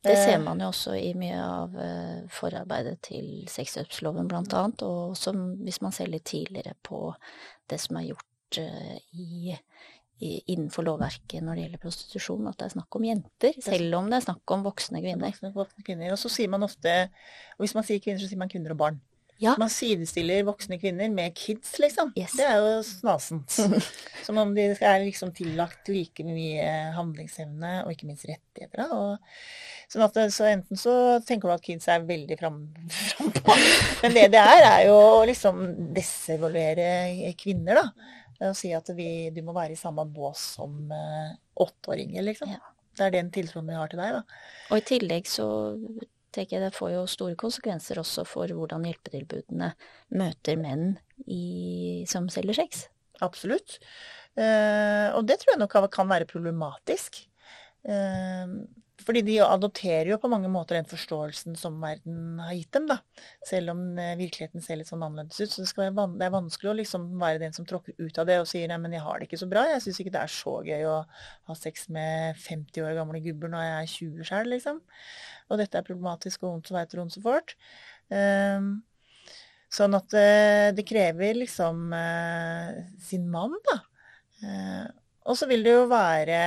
Det 0.01 0.17
ser 0.17 0.39
eh. 0.39 0.43
man 0.43 0.63
jo 0.63 0.71
også 0.71 0.95
i 0.97 1.13
mye 1.19 1.39
av 1.45 1.75
eh, 1.77 2.21
forarbeidet 2.33 2.97
til 3.05 3.27
sexkjøpsloven, 3.53 4.29
blant 4.31 4.55
annet. 4.57 4.85
Og 4.87 5.17
som 5.19 5.43
hvis 5.61 5.83
man 5.85 5.93
ser 5.97 6.09
litt 6.13 6.25
tidligere 6.31 6.73
på 6.87 7.11
det 7.71 7.81
som 7.83 7.99
er 8.01 8.09
gjort 8.09 8.61
i, 8.61 9.53
i, 10.19 10.31
innenfor 10.51 10.87
lovverket 10.89 11.45
når 11.45 11.55
det 11.59 11.67
gjelder 11.67 11.83
prostitusjon, 11.85 12.49
at 12.49 12.59
det 12.59 12.67
er 12.67 12.75
snakk 12.79 12.97
om 12.99 13.07
jenter, 13.07 13.61
selv 13.63 14.01
om 14.01 14.09
det 14.11 14.19
er 14.19 14.27
snakk 14.31 14.57
om 14.57 14.65
voksne 14.67 15.05
kvinner. 15.05 15.53
Voksne 15.55 15.87
kvinner. 15.87 16.17
Og 16.17 16.23
så 16.23 16.33
sier 16.33 16.51
man 16.53 16.67
ofte, 16.67 16.97
og 17.59 17.65
hvis 17.67 17.77
man 17.77 17.87
sier 17.87 18.03
kvinner, 18.03 18.23
så 18.23 18.31
sier 18.31 18.41
man 18.41 18.53
kvinner 18.53 18.75
og 18.75 18.81
barn. 18.81 19.01
Ja. 19.41 19.55
Man 19.59 19.71
sidestiller 19.73 20.45
voksne 20.45 20.77
kvinner 20.81 21.09
med 21.09 21.33
kids, 21.37 21.73
liksom. 21.81 22.13
Yes. 22.19 22.35
Det 22.37 22.45
er 22.45 22.59
jo 22.61 22.83
snasent. 22.85 23.57
Som 24.27 24.39
om 24.43 24.53
de 24.55 24.67
er 24.77 25.01
liksom 25.01 25.33
tillagt 25.37 25.89
like 25.89 26.27
mye 26.27 26.67
handlingsevne 26.93 27.79
og 27.87 27.95
ikke 27.95 28.11
minst 28.11 28.29
rettigheter. 28.29 28.93
Og, 28.93 29.41
sånn 29.89 30.05
at, 30.05 30.21
så 30.37 30.51
enten 30.51 30.81
så 30.81 30.95
tenker 31.25 31.49
du 31.49 31.55
at 31.57 31.65
kids 31.65 31.89
er 31.89 32.05
veldig 32.05 32.37
frampå, 32.43 33.57
men 34.05 34.19
det 34.19 34.29
det 34.37 34.45
er, 34.45 34.67
er 34.75 34.87
jo 34.91 34.99
å 35.01 35.25
liksom 35.29 35.65
desevaluere 35.97 37.33
kvinner, 37.41 37.81
da. 37.81 38.17
Å 38.51 38.55
si 38.57 38.71
at 38.77 38.93
vi, 38.97 39.31
du 39.33 39.41
må 39.45 39.57
være 39.57 39.75
i 39.75 39.81
samme 39.81 40.05
bås 40.09 40.45
som 40.59 40.93
åtteåringer, 41.61 42.29
liksom. 42.29 42.53
Ja. 42.53 42.77
Det 42.97 43.07
er 43.07 43.17
den 43.17 43.33
tiltroen 43.33 43.69
vi 43.69 43.77
har 43.77 43.89
til 43.89 44.01
deg, 44.03 44.21
da. 44.21 44.41
Og 44.69 44.81
i 44.81 44.85
tillegg 44.85 45.29
så 45.33 45.49
tenker 46.35 46.57
jeg 46.57 46.65
det 46.67 46.77
får 46.77 46.95
jo 46.95 47.05
store 47.11 47.39
konsekvenser 47.39 48.01
også 48.03 48.25
for 48.29 48.53
hvordan 48.55 48.87
hjelpetilbudene 48.89 49.73
møter 50.21 50.61
menn 50.61 50.95
i, 51.27 52.05
som 52.11 52.29
selger 52.33 52.63
sex. 52.63 52.87
Absolutt. 53.25 53.79
Eh, 54.39 55.09
og 55.17 55.27
det 55.29 55.41
tror 55.41 55.55
jeg 55.55 55.63
nok 55.63 55.77
kan 55.93 56.11
være 56.11 56.29
problematisk. 56.31 57.25
Uh, 57.81 58.61
fordi 59.11 59.25
de 59.27 59.41
adopterer 59.43 60.13
jo 60.13 60.19
på 60.23 60.29
mange 60.31 60.49
måter 60.53 60.77
den 60.79 60.87
forståelsen 60.87 61.57
som 61.59 61.81
verden 61.83 62.39
har 62.39 62.55
gitt 62.55 62.71
dem, 62.77 62.87
da. 62.87 63.01
Selv 63.47 63.73
om 63.73 63.81
eh, 63.99 64.13
virkeligheten 64.21 64.63
ser 64.63 64.79
litt 64.79 64.91
sånn 64.91 65.03
annerledes 65.03 65.41
ut. 65.43 65.51
Så 65.51 65.65
det, 65.65 65.89
være, 65.97 66.13
det, 66.15 66.29
er 66.29 66.35
vanskelig 66.37 66.71
å 66.71 66.77
liksom 66.79 67.09
være 67.19 67.41
den 67.43 67.57
som 67.57 67.67
tråkker 67.67 67.99
ut 67.99 68.21
av 68.23 68.29
det 68.31 68.39
og 68.43 68.47
sier 68.47 68.71
nei, 68.71 68.79
men 68.83 68.95
jeg 68.95 69.03
har 69.03 69.19
det 69.19 69.27
ikke 69.27 69.41
så 69.41 69.49
bra. 69.51 69.65
Jeg 69.73 69.83
syns 69.83 69.99
ikke 70.05 70.15
det 70.15 70.23
er 70.23 70.35
så 70.35 70.55
gøy 70.69 70.87
å 70.87 70.95
ha 71.51 71.59
sex 71.59 71.89
med 71.91 72.39
50 72.45 72.87
år 72.87 72.95
gamle 73.01 73.23
gubber 73.25 73.51
når 73.51 73.67
jeg 73.67 73.81
er 73.81 73.91
20 73.97 74.31
sjøl, 74.31 74.53
liksom. 74.55 74.79
Og 75.51 75.59
dette 75.59 75.81
er 75.81 75.89
problematisk 75.91 76.45
og 76.45 76.53
vondt 76.53 76.71
så 76.71 76.79
veit 76.79 76.97
rundt 77.01 77.17
så 77.17 77.25
fort. 77.25 77.57
Um, 78.15 78.71
sånn 79.75 79.99
at 79.99 80.15
uh, 80.15 80.71
det 80.77 80.87
krever 80.87 81.43
liksom 81.43 81.91
uh, 81.91 82.79
sin 83.03 83.27
mann, 83.35 83.59
da. 83.67 83.81
Uh, 84.41 85.00
og 85.29 85.37
så 85.37 85.47
vil 85.51 85.65
det 85.67 85.75
jo 85.75 85.83
være 85.91 86.39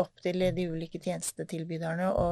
opp 0.00 0.22
til 0.24 0.46
de 0.56 0.64
ulike 0.72 1.00
tjenestetilbyderne 1.02 2.08
å 2.08 2.28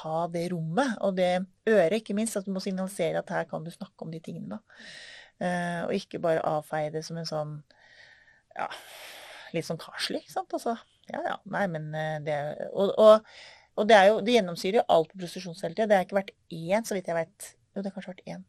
ha 0.00 0.22
det 0.32 0.46
rommet, 0.54 0.94
og 1.04 1.18
det 1.18 1.30
øret, 1.68 1.98
ikke 2.00 2.16
minst. 2.16 2.38
At 2.38 2.48
du 2.48 2.54
må 2.54 2.62
signalisere 2.64 3.20
at 3.20 3.32
her 3.34 3.44
kan 3.50 3.64
du 3.66 3.70
snakke 3.74 4.06
om 4.06 4.14
de 4.14 4.22
tingene. 4.24 4.56
da. 4.56 5.84
og 5.84 5.92
ikke 5.92 6.22
bare 6.24 6.44
avfeie 6.48 6.90
det 6.94 7.04
som 7.04 7.18
en 7.20 7.28
sånn 7.28 7.52
ja, 8.56 8.70
litt 9.52 9.68
sånn 9.68 9.80
karslig, 9.80 10.22
ikke 10.24 10.32
sant. 10.32 10.56
Altså, 10.56 10.78
ja 11.12 11.20
ja, 11.28 11.36
nei, 11.52 11.66
men 11.70 11.92
eh, 11.94 12.16
det 12.24 12.38
Og, 12.72 12.94
og, 12.96 13.36
og 13.76 13.86
det, 13.86 13.96
er 14.00 14.08
jo, 14.10 14.18
det 14.24 14.38
gjennomsyrer 14.38 14.80
jo 14.80 14.88
alt 14.88 15.12
på 15.12 15.20
prostitusjonsfeltet. 15.20 15.90
Det 15.90 15.98
har 15.98 16.08
ikke 16.08 16.22
vært 16.22 16.34
én, 16.48 16.88
så 16.88 16.96
vidt 16.96 17.12
jeg 17.12 17.20
vet 17.20 17.52
Jo, 17.52 17.82
det 17.82 17.90
har 17.90 17.98
kanskje 17.98 18.14
vært 18.16 18.28
én 18.32 18.46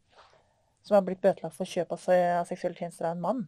som 0.88 0.96
har 0.96 1.04
blitt 1.04 1.20
bøtelagt 1.20 1.56
for 1.56 1.68
kjøp 1.68 1.92
av 1.92 2.00
seksuelle 2.48 2.78
tjenester 2.78 3.04
av 3.04 3.16
en 3.16 3.20
mann. 3.20 3.40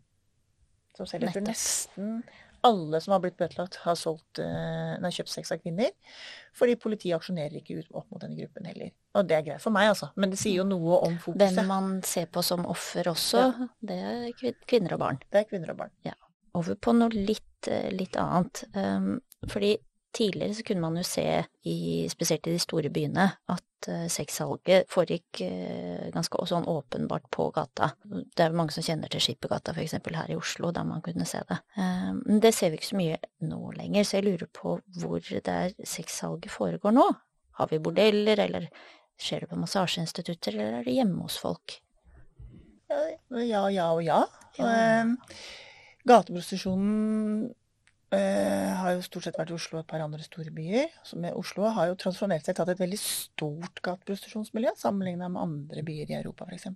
Som 0.98 1.08
selger 1.08 1.32
for 1.32 1.44
nesten 1.46 2.18
alle 2.66 3.00
som 3.00 3.14
har 3.14 3.22
blitt 3.24 3.38
bøtelagt, 3.40 3.80
har 3.84 3.96
solgt, 3.98 4.40
uh, 4.42 4.94
nei, 5.00 5.12
kjøpt 5.14 5.32
sex 5.32 5.52
av 5.54 5.60
kvinner. 5.62 5.92
Fordi 6.56 6.76
politiet 6.80 7.16
aksjonerer 7.16 7.60
ikke 7.60 7.80
ut 7.80 7.92
opp 7.92 8.08
mot 8.10 8.22
denne 8.22 8.38
gruppen 8.38 8.68
heller. 8.68 8.92
Og 9.16 9.28
det 9.28 9.36
er 9.38 9.46
greit 9.46 9.64
for 9.64 9.74
meg, 9.74 9.90
altså. 9.92 10.10
Men 10.20 10.32
det 10.32 10.40
sier 10.40 10.60
jo 10.60 10.66
noe 10.68 11.00
om 11.06 11.18
fokuset. 11.22 11.56
Den 11.56 11.70
man 11.70 11.92
ser 12.06 12.30
på 12.32 12.44
som 12.46 12.66
offer 12.70 13.10
også, 13.12 13.44
ja. 13.46 13.68
det 13.90 14.00
er 14.12 14.58
kvinner 14.68 14.96
og 14.96 15.04
barn. 15.04 15.22
Det 15.30 15.42
er 15.42 15.48
kvinner 15.50 15.74
og 15.74 15.80
barn. 15.84 15.94
Ja. 16.06 16.16
Over 16.58 16.76
på 16.82 16.94
noe 16.96 17.14
litt, 17.14 17.68
eh, 17.70 17.90
litt 17.94 18.18
annet. 18.18 18.64
Um, 18.74 19.20
fordi 19.48 19.76
tidligere 20.12 20.54
så 20.54 20.64
kunne 20.66 20.84
man 20.84 20.96
jo 20.98 21.04
se, 21.06 21.26
i, 21.68 22.08
spesielt 22.10 22.46
i 22.46 22.54
de 22.54 22.62
store 22.62 22.90
byene, 22.92 23.26
at 23.52 23.88
uh, 23.88 24.06
sexsalget 24.10 24.88
foregikk 24.90 25.42
uh, 25.46 26.06
ganske 26.14 26.44
sånn 26.50 26.68
åpenbart 26.70 27.28
på 27.32 27.48
gata. 27.54 27.92
Det 28.04 28.44
er 28.44 28.56
mange 28.56 28.74
som 28.74 28.86
kjenner 28.86 29.12
til 29.12 29.22
Skippergata 29.24 29.74
f.eks. 29.74 29.98
her 30.02 30.32
i 30.32 30.38
Oslo, 30.38 30.72
der 30.74 30.86
man 30.88 31.02
kunne 31.04 31.28
se 31.28 31.42
det. 31.48 31.60
Uh, 31.78 32.12
men 32.24 32.40
det 32.42 32.54
ser 32.56 32.72
vi 32.72 32.80
ikke 32.80 32.90
så 32.92 33.00
mye 33.00 33.20
nå 33.46 33.60
lenger, 33.78 34.06
så 34.06 34.18
jeg 34.18 34.28
lurer 34.28 34.50
på 34.60 34.78
hvor 35.00 35.20
det 35.20 35.56
er 35.56 35.76
sexsalget 35.78 36.52
foregår 36.52 36.96
nå. 36.96 37.06
Har 37.60 37.70
vi 37.70 37.82
bordeller, 37.82 38.40
eller 38.40 38.70
skjer 39.20 39.44
det 39.44 39.52
på 39.52 39.60
massasjeinstitutter, 39.60 40.56
eller 40.56 40.80
er 40.80 40.86
det 40.86 40.96
hjemme 40.96 41.26
hos 41.26 41.38
folk? 41.40 41.80
Ja, 42.90 43.66
ja 43.70 43.90
og 43.92 44.00
ja. 44.02 44.24
ja. 44.58 44.70
Gateprostitusjonen 46.08 47.50
Uh, 48.10 48.70
har 48.74 48.96
jo 48.96 49.02
stort 49.06 49.28
sett 49.28 49.36
vært 49.38 49.52
i 49.52 49.54
Oslo 49.54 49.76
og 49.78 49.84
et 49.84 49.90
par 49.92 50.02
andre 50.02 50.24
store 50.24 50.50
byer. 50.50 50.88
Med 51.22 51.36
Oslo 51.38 51.68
har 51.70 51.92
jo 51.92 51.98
transformert 51.98 52.42
seg 52.46 52.56
til 52.58 52.72
et 52.72 52.80
veldig 52.82 52.98
stort 52.98 53.78
gateprostitusjonsmiljø 53.86 54.72
sammenligna 54.80 55.28
med 55.30 55.42
andre 55.44 55.84
byer 55.86 56.10
i 56.10 56.16
Europa 56.18 56.48
f.eks. 56.48 56.66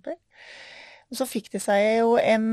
Så 1.11 1.27
fikk 1.27 1.49
det 1.51 1.59
seg 1.65 1.81
jo 1.99 2.13
en 2.21 2.45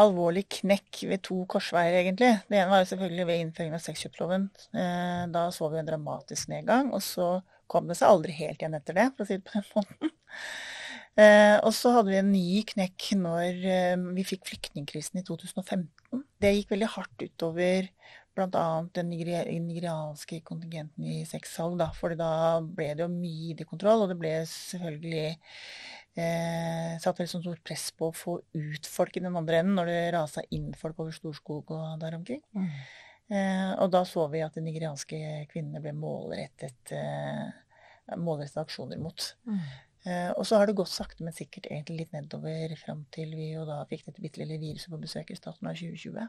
alvorlig 0.00 0.46
knekk 0.58 1.02
ved 1.10 1.22
to 1.28 1.42
korsveier, 1.52 1.98
egentlig. 2.00 2.32
Det 2.48 2.56
ene 2.56 2.72
var 2.72 2.80
jo 2.80 2.88
selvfølgelig 2.94 3.28
ved 3.28 3.42
innføringen 3.42 3.76
av 3.76 3.84
sexkjøpsloven. 3.84 4.48
Uh, 4.72 5.28
da 5.36 5.44
så 5.52 5.68
vi 5.72 5.80
en 5.82 5.92
dramatisk 5.92 6.48
nedgang, 6.52 6.90
og 6.96 7.04
så 7.04 7.28
kom 7.68 7.92
det 7.92 7.98
seg 8.00 8.08
aldri 8.08 8.38
helt 8.40 8.64
igjen 8.64 8.78
etter 8.80 8.96
det, 8.96 9.10
for 9.12 9.26
å 9.26 9.28
si 9.28 9.36
det 9.36 9.44
på 9.44 9.60
den 9.60 9.68
måten. 9.76 10.16
Uh, 11.16 11.56
og 11.60 11.70
så 11.76 11.92
hadde 11.92 12.12
vi 12.12 12.22
en 12.22 12.32
ny 12.32 12.64
knekk 12.72 13.12
når 13.20 13.62
vi 14.16 14.28
fikk 14.32 14.48
flyktningkrisen 14.48 15.20
i 15.20 15.26
2015. 15.28 15.88
Det 16.42 16.54
gikk 16.54 16.74
veldig 16.74 16.92
hardt 16.96 17.26
utover 17.26 17.90
bl.a. 18.36 18.64
den 18.92 19.10
nigerianske 19.10 20.42
kontingenten 20.44 21.06
i 21.08 21.22
sexsalg. 21.28 21.78
Da, 21.80 21.88
for 21.96 22.16
da 22.18 22.60
ble 22.60 22.90
det 22.94 23.04
jo 23.04 23.12
mye 23.12 23.52
ID-kontroll, 23.54 24.04
og 24.04 24.12
det 24.12 24.18
ble 24.20 24.34
selvfølgelig 24.50 25.30
eh, 26.20 26.92
satt 27.02 27.22
veldig 27.22 27.32
stort 27.32 27.64
press 27.66 27.88
på 27.96 28.10
å 28.10 28.16
få 28.16 28.36
ut 28.56 28.90
folk 28.90 29.16
i 29.16 29.24
den 29.24 29.36
andre 29.40 29.62
enden 29.62 29.80
når 29.80 29.90
det 29.92 29.98
rasa 30.16 30.44
inn 30.56 30.72
folk 30.76 31.00
over 31.02 31.16
Storskog 31.16 31.72
og 31.76 31.96
der 32.02 32.18
omkring. 32.18 32.42
Mm. 32.56 32.70
Eh, 33.26 33.72
og 33.82 33.90
da 33.94 34.04
så 34.06 34.28
vi 34.30 34.44
at 34.44 34.54
de 34.54 34.62
nigerianske 34.62 35.18
kvinnene 35.50 35.82
ble 35.82 35.96
målrettet, 35.96 36.92
eh, 36.94 38.16
målrettet 38.20 38.62
aksjoner 38.62 39.00
mot. 39.02 39.32
Mm. 39.48 39.64
Eh, 40.06 40.30
og 40.38 40.44
så 40.46 40.60
har 40.60 40.68
det 40.68 40.76
gått 40.78 40.92
sakte, 40.92 41.24
men 41.26 41.34
sikkert 41.34 41.66
egentlig 41.66 42.04
litt 42.04 42.14
nedover 42.14 42.76
fram 42.78 43.02
til 43.14 43.32
vi 43.34 43.50
jo 43.56 43.64
da 43.66 43.80
fikk 43.90 44.06
dette 44.06 44.22
bitte 44.22 44.42
lille 44.42 44.60
viruset 44.62 44.92
på 44.92 45.00
besøk 45.02 45.32
i 45.34 45.38
starten 45.38 45.66
av 45.66 45.74
2020. 45.78 46.28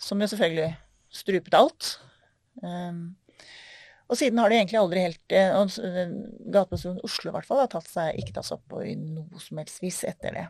Som 0.00 0.22
jo 0.22 0.28
selvfølgelig 0.30 0.70
strupet 1.10 1.56
alt. 1.58 1.96
Um, 2.62 3.18
og 4.10 4.18
siden 4.18 4.38
har 4.42 4.50
det 4.50 4.58
egentlig 4.58 4.78
aldri 4.80 5.02
helt 5.04 5.34
eh, 5.34 5.52
Gateprostitusjonen 6.50 7.04
Oslo 7.06 7.30
i 7.30 7.34
hvert 7.36 7.46
fall 7.46 7.60
har 7.62 7.70
tatt 7.70 7.86
seg, 7.86 8.18
ikke 8.18 8.34
tatt 8.36 8.48
seg 8.48 8.58
opp 8.58 8.72
på 8.72 8.82
i 8.82 8.96
noe 8.98 9.42
som 9.42 9.60
helst 9.62 9.82
vis 9.82 10.00
etter 10.06 10.34
det. 10.34 10.46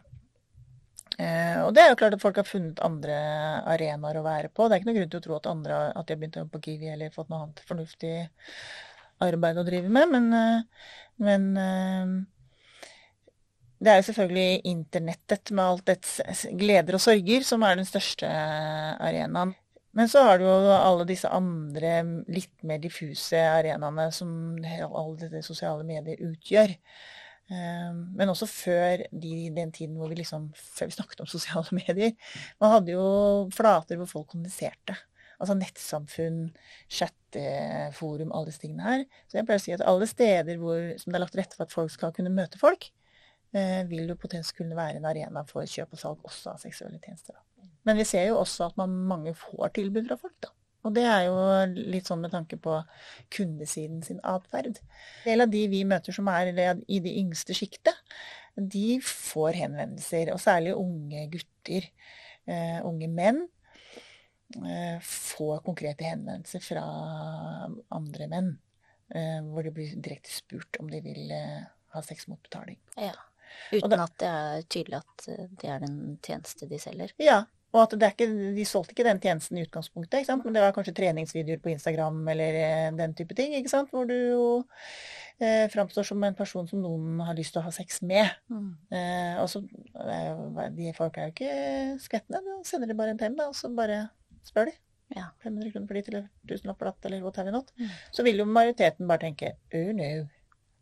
Eh, 1.20 1.58
og 1.60 1.74
det 1.76 1.84
er 1.84 1.90
jo 1.92 1.98
klart 2.00 2.16
at 2.16 2.22
folk 2.22 2.40
har 2.40 2.48
funnet 2.48 2.80
andre 2.84 3.16
arenaer 3.68 4.20
å 4.20 4.24
være 4.24 4.52
på. 4.52 4.64
Det 4.64 4.76
er 4.76 4.82
ikke 4.82 4.90
noen 4.90 5.00
grunn 5.00 5.12
til 5.12 5.20
å 5.20 5.26
tro 5.26 5.36
at, 5.36 5.48
andre, 5.50 5.80
at 5.92 6.08
de 6.08 6.16
har 6.16 6.22
begynt 6.22 6.40
å 6.40 6.44
jobbe 6.44 6.56
på 6.56 6.64
Kiwi 6.68 6.92
eller 6.94 7.12
fått 7.14 7.32
noe 7.32 7.44
annet 7.44 7.64
fornuftig 7.68 8.14
arbeid 9.20 9.60
å 9.60 9.66
drive 9.68 9.92
med, 9.92 10.14
men, 10.16 10.64
men 11.20 12.24
Det 13.80 13.88
er 13.88 14.00
jo 14.00 14.06
selvfølgelig 14.10 14.60
internettet 14.68 15.52
med 15.56 15.64
alt 15.64 15.86
dets 15.88 16.44
gleder 16.60 16.98
og 16.98 17.00
sorger 17.00 17.46
som 17.48 17.62
er 17.64 17.78
den 17.80 17.88
største 17.88 18.28
arenaen. 18.28 19.54
Men 19.96 20.10
så 20.10 20.22
har 20.22 20.38
du 20.38 20.44
jo 20.44 20.56
alle 20.74 21.06
disse 21.08 21.30
andre 21.32 22.02
litt 22.30 22.60
mer 22.66 22.78
diffuse 22.82 23.40
arenaene 23.40 24.10
som 24.14 24.30
alle 24.60 25.16
disse 25.24 25.48
sosiale 25.48 25.86
medier 25.88 26.20
utgjør. 26.28 26.76
Ehm, 27.50 28.02
men 28.14 28.30
også 28.30 28.46
før 28.46 29.02
de, 29.10 29.32
den 29.56 29.72
tiden 29.74 29.96
hvor 29.98 30.10
vi 30.12 30.20
liksom, 30.20 30.50
før 30.54 30.90
vi 30.90 30.96
snakket 30.98 31.24
om 31.24 31.30
sosiale 31.36 31.80
medier. 31.80 32.14
Man 32.62 32.76
hadde 32.76 32.94
jo 32.94 33.06
flater 33.54 33.98
hvor 33.98 34.10
folk 34.12 34.30
kommuniserte. 34.34 34.98
Altså 35.40 35.56
nettsamfunn, 35.56 36.50
chatteforum, 36.92 38.30
alle 38.36 38.50
disse 38.50 38.60
tingene 38.62 38.84
her. 38.86 39.04
Så 39.26 39.40
jeg 39.40 39.48
pleier 39.48 39.62
å 39.62 39.64
si 39.64 39.74
at 39.74 39.84
alle 39.88 40.08
steder 40.10 40.60
hvor, 40.60 40.90
som 41.00 41.10
det 41.10 41.16
er 41.16 41.24
lagt 41.24 41.34
til 41.34 41.42
rette 41.42 41.56
for 41.56 41.66
at 41.66 41.74
folk 41.74 41.94
skal 41.94 42.12
kunne 42.14 42.32
møte 42.34 42.60
folk, 42.60 42.90
eh, 42.90 42.99
vil 43.50 44.12
jo 44.12 44.14
potensielt 44.14 44.56
kunne 44.60 44.78
være 44.78 45.00
en 45.00 45.08
arena 45.10 45.42
for 45.48 45.66
kjøp 45.66 45.96
og 45.96 46.02
salg 46.02 46.26
også 46.28 46.52
av 46.52 46.60
seksuelle 46.62 47.00
tjenester. 47.02 47.34
Men 47.88 47.98
vi 47.98 48.06
ser 48.06 48.28
jo 48.28 48.40
også 48.40 48.68
at 48.68 48.76
man, 48.78 48.92
mange 49.10 49.34
får 49.34 49.72
tilbud 49.78 50.06
fra 50.08 50.18
folk, 50.20 50.36
da. 50.44 50.52
Og 50.80 50.94
det 50.96 51.04
er 51.04 51.26
jo 51.26 51.36
litt 51.92 52.08
sånn 52.08 52.22
med 52.24 52.32
tanke 52.32 52.56
på 52.60 52.78
kundesiden 53.36 54.00
sin 54.04 54.20
atferd. 54.24 54.78
En 54.80 55.26
del 55.26 55.44
av 55.44 55.52
de 55.52 55.64
vi 55.68 55.82
møter 55.88 56.16
som 56.16 56.28
er 56.32 56.54
i 56.54 57.00
det 57.04 57.12
yngste 57.20 57.56
sjiktet, 57.56 57.96
de 58.56 58.96
får 59.04 59.58
henvendelser. 59.60 60.32
Og 60.32 60.40
særlig 60.40 60.72
unge 60.78 61.26
gutter, 61.34 61.88
uh, 62.48 62.80
unge 62.88 63.10
menn, 63.12 63.42
uh, 64.56 64.96
får 65.04 65.60
konkrete 65.68 66.08
henvendelser 66.08 66.64
fra 66.64 66.86
andre 67.92 68.32
menn. 68.32 68.54
Hvor 69.10 69.66
de 69.66 69.72
blir 69.74 69.96
direkte 69.98 70.30
spurt 70.30 70.76
om 70.78 70.86
de 70.86 71.00
vil 71.02 71.32
ha 71.90 72.02
sex 72.06 72.28
mot 72.30 72.38
betaling. 72.44 72.76
Ja. 72.94 73.10
Uten 73.72 73.94
da, 73.94 74.04
at 74.04 74.18
det 74.20 74.34
er 74.34 74.68
tydelig 74.68 75.00
at 75.00 75.30
det 75.60 75.72
er 75.72 75.80
den 75.82 75.96
tjeneste 76.24 76.68
de 76.70 76.78
selger? 76.82 77.14
Ja, 77.22 77.42
og 77.70 77.84
at 77.84 77.94
ikke, 78.10 78.26
de 78.56 78.64
solgte 78.66 78.94
ikke 78.96 79.06
den 79.06 79.20
tjenesten 79.22 79.58
i 79.58 79.62
utgangspunktet, 79.62 80.26
men 80.42 80.56
det 80.56 80.62
var 80.64 80.72
kanskje 80.74 80.94
treningsvideoer 80.96 81.60
på 81.62 81.70
Instagram 81.70 82.18
eller 82.32 82.58
eh, 82.58 82.88
den 82.98 83.14
type 83.14 83.36
ting. 83.38 83.54
Hvor 83.92 84.08
du 84.10 84.16
jo 84.16 84.46
eh, 85.38 85.68
framstår 85.70 86.08
som 86.08 86.24
en 86.26 86.38
person 86.38 86.66
som 86.66 86.82
noen 86.82 87.22
har 87.22 87.38
lyst 87.38 87.54
til 87.54 87.62
å 87.62 87.66
ha 87.68 87.74
sex 87.74 88.02
med. 88.02 88.26
Mm. 88.50 88.72
Eh, 88.90 89.38
og 89.42 89.46
så, 89.52 89.62
eh, 90.02 90.64
De 90.74 90.94
folk 90.98 91.18
er 91.18 91.30
jo 91.30 91.36
ikke 91.36 91.54
skvettende. 92.02 92.42
Da 92.42 92.58
sender 92.66 92.90
de 92.90 92.98
bare 92.98 93.14
en 93.14 93.22
penn, 93.22 93.38
og 93.46 93.54
så 93.54 93.70
bare 93.74 94.08
spør 94.50 94.72
de. 94.72 94.74
Ja. 95.14 95.30
500 95.42 95.70
kroner 95.70 95.86
for 95.86 95.98
de 95.98 96.02
eller 96.10 96.26
1000 96.46 96.74
for 96.74 96.90
datt 96.90 97.06
eller 97.06 97.22
what 97.22 97.38
have 97.38 97.50
you 97.50 97.54
not. 97.54 97.70
Mm. 97.78 97.94
Så 98.10 98.26
vil 98.26 98.42
jo 98.42 98.50
majoriteten 98.50 99.10
bare 99.10 99.24
tenke 99.28 99.54
oh 99.74 99.94
no. 99.94 100.10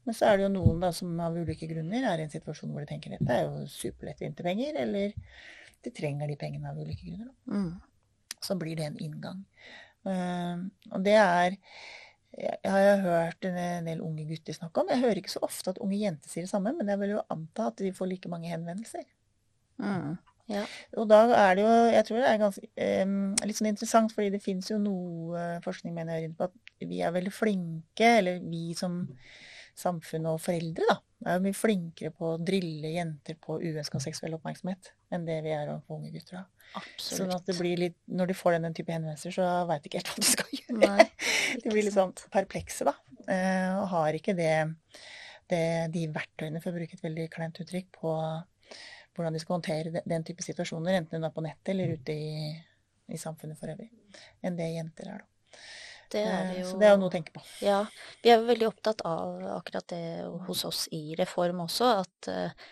Men 0.08 0.16
så 0.16 0.30
er 0.30 0.38
det 0.38 0.46
jo 0.46 0.54
noen 0.54 0.78
da 0.80 0.88
som 0.96 1.18
av 1.20 1.36
ulike 1.36 1.68
grunner 1.68 2.06
er 2.08 2.22
i 2.22 2.24
en 2.24 2.32
situasjon 2.32 2.70
hvor 2.72 2.80
de 2.80 2.88
tenker 2.88 3.12
dette 3.12 3.34
er 3.34 3.44
jo 3.44 3.66
superlett 3.68 4.22
vinterpenger, 4.24 4.78
eller 4.80 5.12
de 5.84 5.92
trenger 5.92 6.30
de 6.30 6.36
pengene 6.40 6.70
av 6.70 6.78
ulike 6.80 7.04
grunner. 7.04 7.34
Mm. 7.44 7.74
Så 8.40 8.56
blir 8.56 8.78
det 8.78 8.86
en 8.86 8.96
inngang. 9.04 9.42
Uh, 10.08 10.64
og 10.94 11.04
det 11.04 11.18
er 11.18 11.58
jeg 12.38 12.70
har 12.70 13.02
hørt 13.02 13.44
en 13.48 13.86
del 13.88 14.00
unge 14.04 14.24
gutter 14.28 14.54
snakke 14.54 14.80
om. 14.80 14.90
Jeg 14.92 15.02
hører 15.02 15.20
ikke 15.20 15.32
så 15.32 15.42
ofte 15.44 15.72
at 15.72 15.80
unge 15.82 15.98
jenter 15.98 16.30
sier 16.30 16.46
det 16.46 16.52
samme, 16.52 16.72
men 16.76 16.88
jeg 16.88 17.00
vil 17.00 17.14
jo 17.16 17.26
anta 17.34 17.68
at 17.72 17.82
de 17.82 17.92
får 17.96 18.10
like 18.12 18.30
mange 18.30 18.50
henvendelser. 18.52 19.04
Mm. 19.82 20.16
Ja. 20.48 20.62
Og 20.96 21.10
da 21.10 21.20
er 21.36 21.54
det 21.54 21.62
jo 21.62 21.72
Jeg 21.92 22.04
tror 22.08 22.16
det 22.18 22.28
er 22.28 22.38
ganske, 22.40 22.68
um, 23.04 23.34
litt 23.44 23.58
sånn 23.58 23.70
interessant, 23.74 24.14
fordi 24.16 24.32
det 24.32 24.42
fins 24.44 24.70
jo 24.70 24.78
noe 24.80 25.44
forskning 25.64 25.92
mener 25.96 26.22
jeg, 26.22 26.32
på 26.38 26.48
at 26.48 26.86
vi 26.88 27.02
er 27.04 27.12
veldig 27.12 27.34
flinke, 27.34 28.14
eller 28.22 28.40
vi 28.44 28.72
som 28.78 29.02
samfunn 29.78 30.26
og 30.30 30.40
foreldre, 30.42 30.86
da, 30.88 30.98
er 31.26 31.38
jo 31.38 31.44
mye 31.46 31.56
flinkere 31.56 32.12
på 32.14 32.32
å 32.32 32.38
drille 32.38 32.92
jenter 32.94 33.38
på 33.42 33.58
uønska 33.58 34.00
seksuell 34.02 34.36
oppmerksomhet 34.36 34.92
enn 35.14 35.26
det 35.26 35.38
vi 35.46 35.52
er 35.54 35.70
overfor 35.70 35.98
unge 35.98 36.12
gutter. 36.14 36.42
da. 36.42 36.58
Absolutt. 36.78 37.16
Sånn 37.16 37.32
at 37.34 37.46
det 37.48 37.56
blir 37.58 37.80
litt, 37.80 37.96
Når 38.06 38.30
de 38.30 38.36
får 38.36 38.56
den, 38.56 38.66
den 38.68 38.76
type 38.76 38.92
henvendelser, 38.92 39.34
så 39.34 39.46
veit 39.68 39.82
de 39.82 39.90
ikke 39.90 40.02
helt 40.02 40.10
hva 40.12 40.20
de 40.20 40.28
skal 40.28 40.52
gjøre. 40.58 40.78
Nei, 40.82 41.06
de 41.62 41.72
blir 41.72 41.86
litt 41.86 41.96
sånn 41.96 42.12
perplekse, 42.34 42.88
da. 42.88 42.94
Eh, 43.28 43.72
og 43.78 43.88
har 43.94 44.18
ikke 44.18 44.36
det, 44.36 44.52
det, 45.50 45.64
de 45.94 46.04
verktøyene, 46.12 46.62
for 46.64 46.72
å 46.72 46.78
bruke 46.78 46.98
et 46.98 47.06
veldig 47.06 47.28
kleint 47.32 47.62
uttrykk, 47.64 47.90
på 47.98 48.14
hvordan 49.16 49.34
de 49.34 49.42
skal 49.42 49.56
håndtere 49.56 50.04
den 50.06 50.26
type 50.26 50.44
situasjoner, 50.46 51.00
enten 51.00 51.18
hun 51.18 51.26
er 51.26 51.34
på 51.34 51.42
nettet 51.42 51.72
eller 51.72 51.96
ute 51.98 52.14
i, 52.14 52.52
i 53.10 53.18
samfunnet 53.18 53.58
for 53.58 53.72
øvrig, 53.72 53.88
enn 54.44 54.58
det 54.58 54.68
jenter 54.76 55.10
er, 55.14 55.24
da. 55.24 55.37
Det 56.12 56.24
er 56.24 56.50
eh, 56.50 56.58
jo... 56.62 56.66
Så 56.70 56.80
det 56.80 56.88
er 56.88 56.94
jo 56.94 57.00
noe 57.02 57.10
å 57.10 57.14
tenke 57.14 57.34
på. 57.34 57.44
Ja. 57.64 57.78
Vi 58.24 58.32
er 58.32 58.44
veldig 58.44 58.68
opptatt 58.70 59.04
av 59.08 59.44
akkurat 59.58 59.88
det 59.92 60.02
hos 60.48 60.64
oss 60.68 60.84
i 60.94 61.02
Reform 61.18 61.64
også, 61.66 61.90
at 62.04 62.30
eh, 62.32 62.68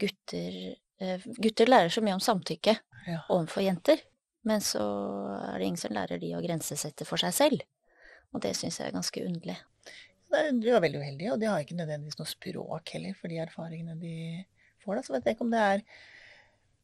gutter, 0.00 0.60
eh, 1.02 1.26
gutter 1.38 1.70
lærer 1.70 1.92
så 1.92 2.02
mye 2.04 2.16
om 2.18 2.24
samtykke 2.24 2.76
ja. 3.06 3.20
overfor 3.28 3.66
jenter. 3.66 4.02
Men 4.48 4.62
så 4.64 4.82
er 5.36 5.58
det 5.58 5.66
ingen 5.68 5.82
som 5.82 5.94
lærer 5.94 6.20
de 6.20 6.32
å 6.36 6.44
grensesette 6.44 7.06
for 7.08 7.20
seg 7.20 7.34
selv. 7.36 7.66
Og 8.34 8.42
det 8.44 8.54
syns 8.56 8.78
jeg 8.80 8.88
er 8.88 8.96
ganske 8.96 9.26
underlig. 9.26 9.58
De 10.30 10.70
er 10.70 10.82
veldig 10.82 11.00
uheldige, 11.02 11.32
og 11.34 11.40
de 11.42 11.48
har 11.50 11.62
ikke 11.62 11.76
nødvendigvis 11.78 12.20
noe 12.20 12.30
språk 12.30 12.92
heller 12.94 13.16
for 13.18 13.32
de 13.32 13.40
erfaringene 13.42 13.96
de 13.98 14.14
får. 14.84 14.96
Da. 14.96 15.02
Så 15.02 15.14
vet 15.16 15.26
jeg 15.26 15.36
ikke 15.36 15.46
om 15.48 15.54
det 15.54 15.62
er 15.66 15.84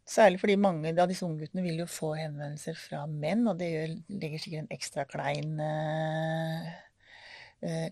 Særlig 0.06 0.38
fordi 0.38 0.54
mange 0.60 0.92
av 0.94 1.08
disse 1.10 1.26
ungguttene 1.26 1.64
vil 1.64 1.80
jo 1.82 1.88
få 1.90 2.12
henvendelser 2.14 2.76
fra 2.78 3.00
menn, 3.10 3.42
og 3.50 3.58
det 3.58 3.70
gjør, 3.72 3.94
legger 4.22 4.42
sikkert 4.42 4.62
en 4.62 4.76
ekstra 4.76 5.04
klein 5.10 5.56
uh, 5.58 6.68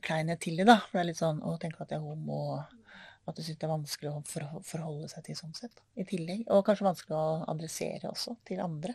kleinhet 0.05 0.43
til 0.45 0.61
det, 0.61 0.69
da. 0.69 0.77
For 0.85 0.95
det 0.95 1.03
er 1.03 1.09
litt 1.09 1.19
sånn 1.19 1.43
å 1.43 1.57
tenke 1.59 1.83
at 1.83 1.91
jeg 1.91 1.99
er 1.99 2.07
homo, 2.07 2.39
og 2.55 3.27
at 3.27 3.35
du 3.35 3.43
syns 3.43 3.59
det 3.59 3.67
er 3.67 3.73
vanskelig 3.73 4.13
å 4.13 4.23
for, 4.31 4.47
forholde 4.69 5.11
seg 5.11 5.27
til 5.27 5.41
sånn 5.41 5.59
sett. 5.59 5.83
I 5.99 6.07
tillegg. 6.07 6.47
Og 6.55 6.63
kanskje 6.69 6.87
vanskelig 6.87 7.19
å 7.19 7.27
adressere 7.51 8.13
også 8.13 8.37
til 8.47 8.63
andre. 8.63 8.95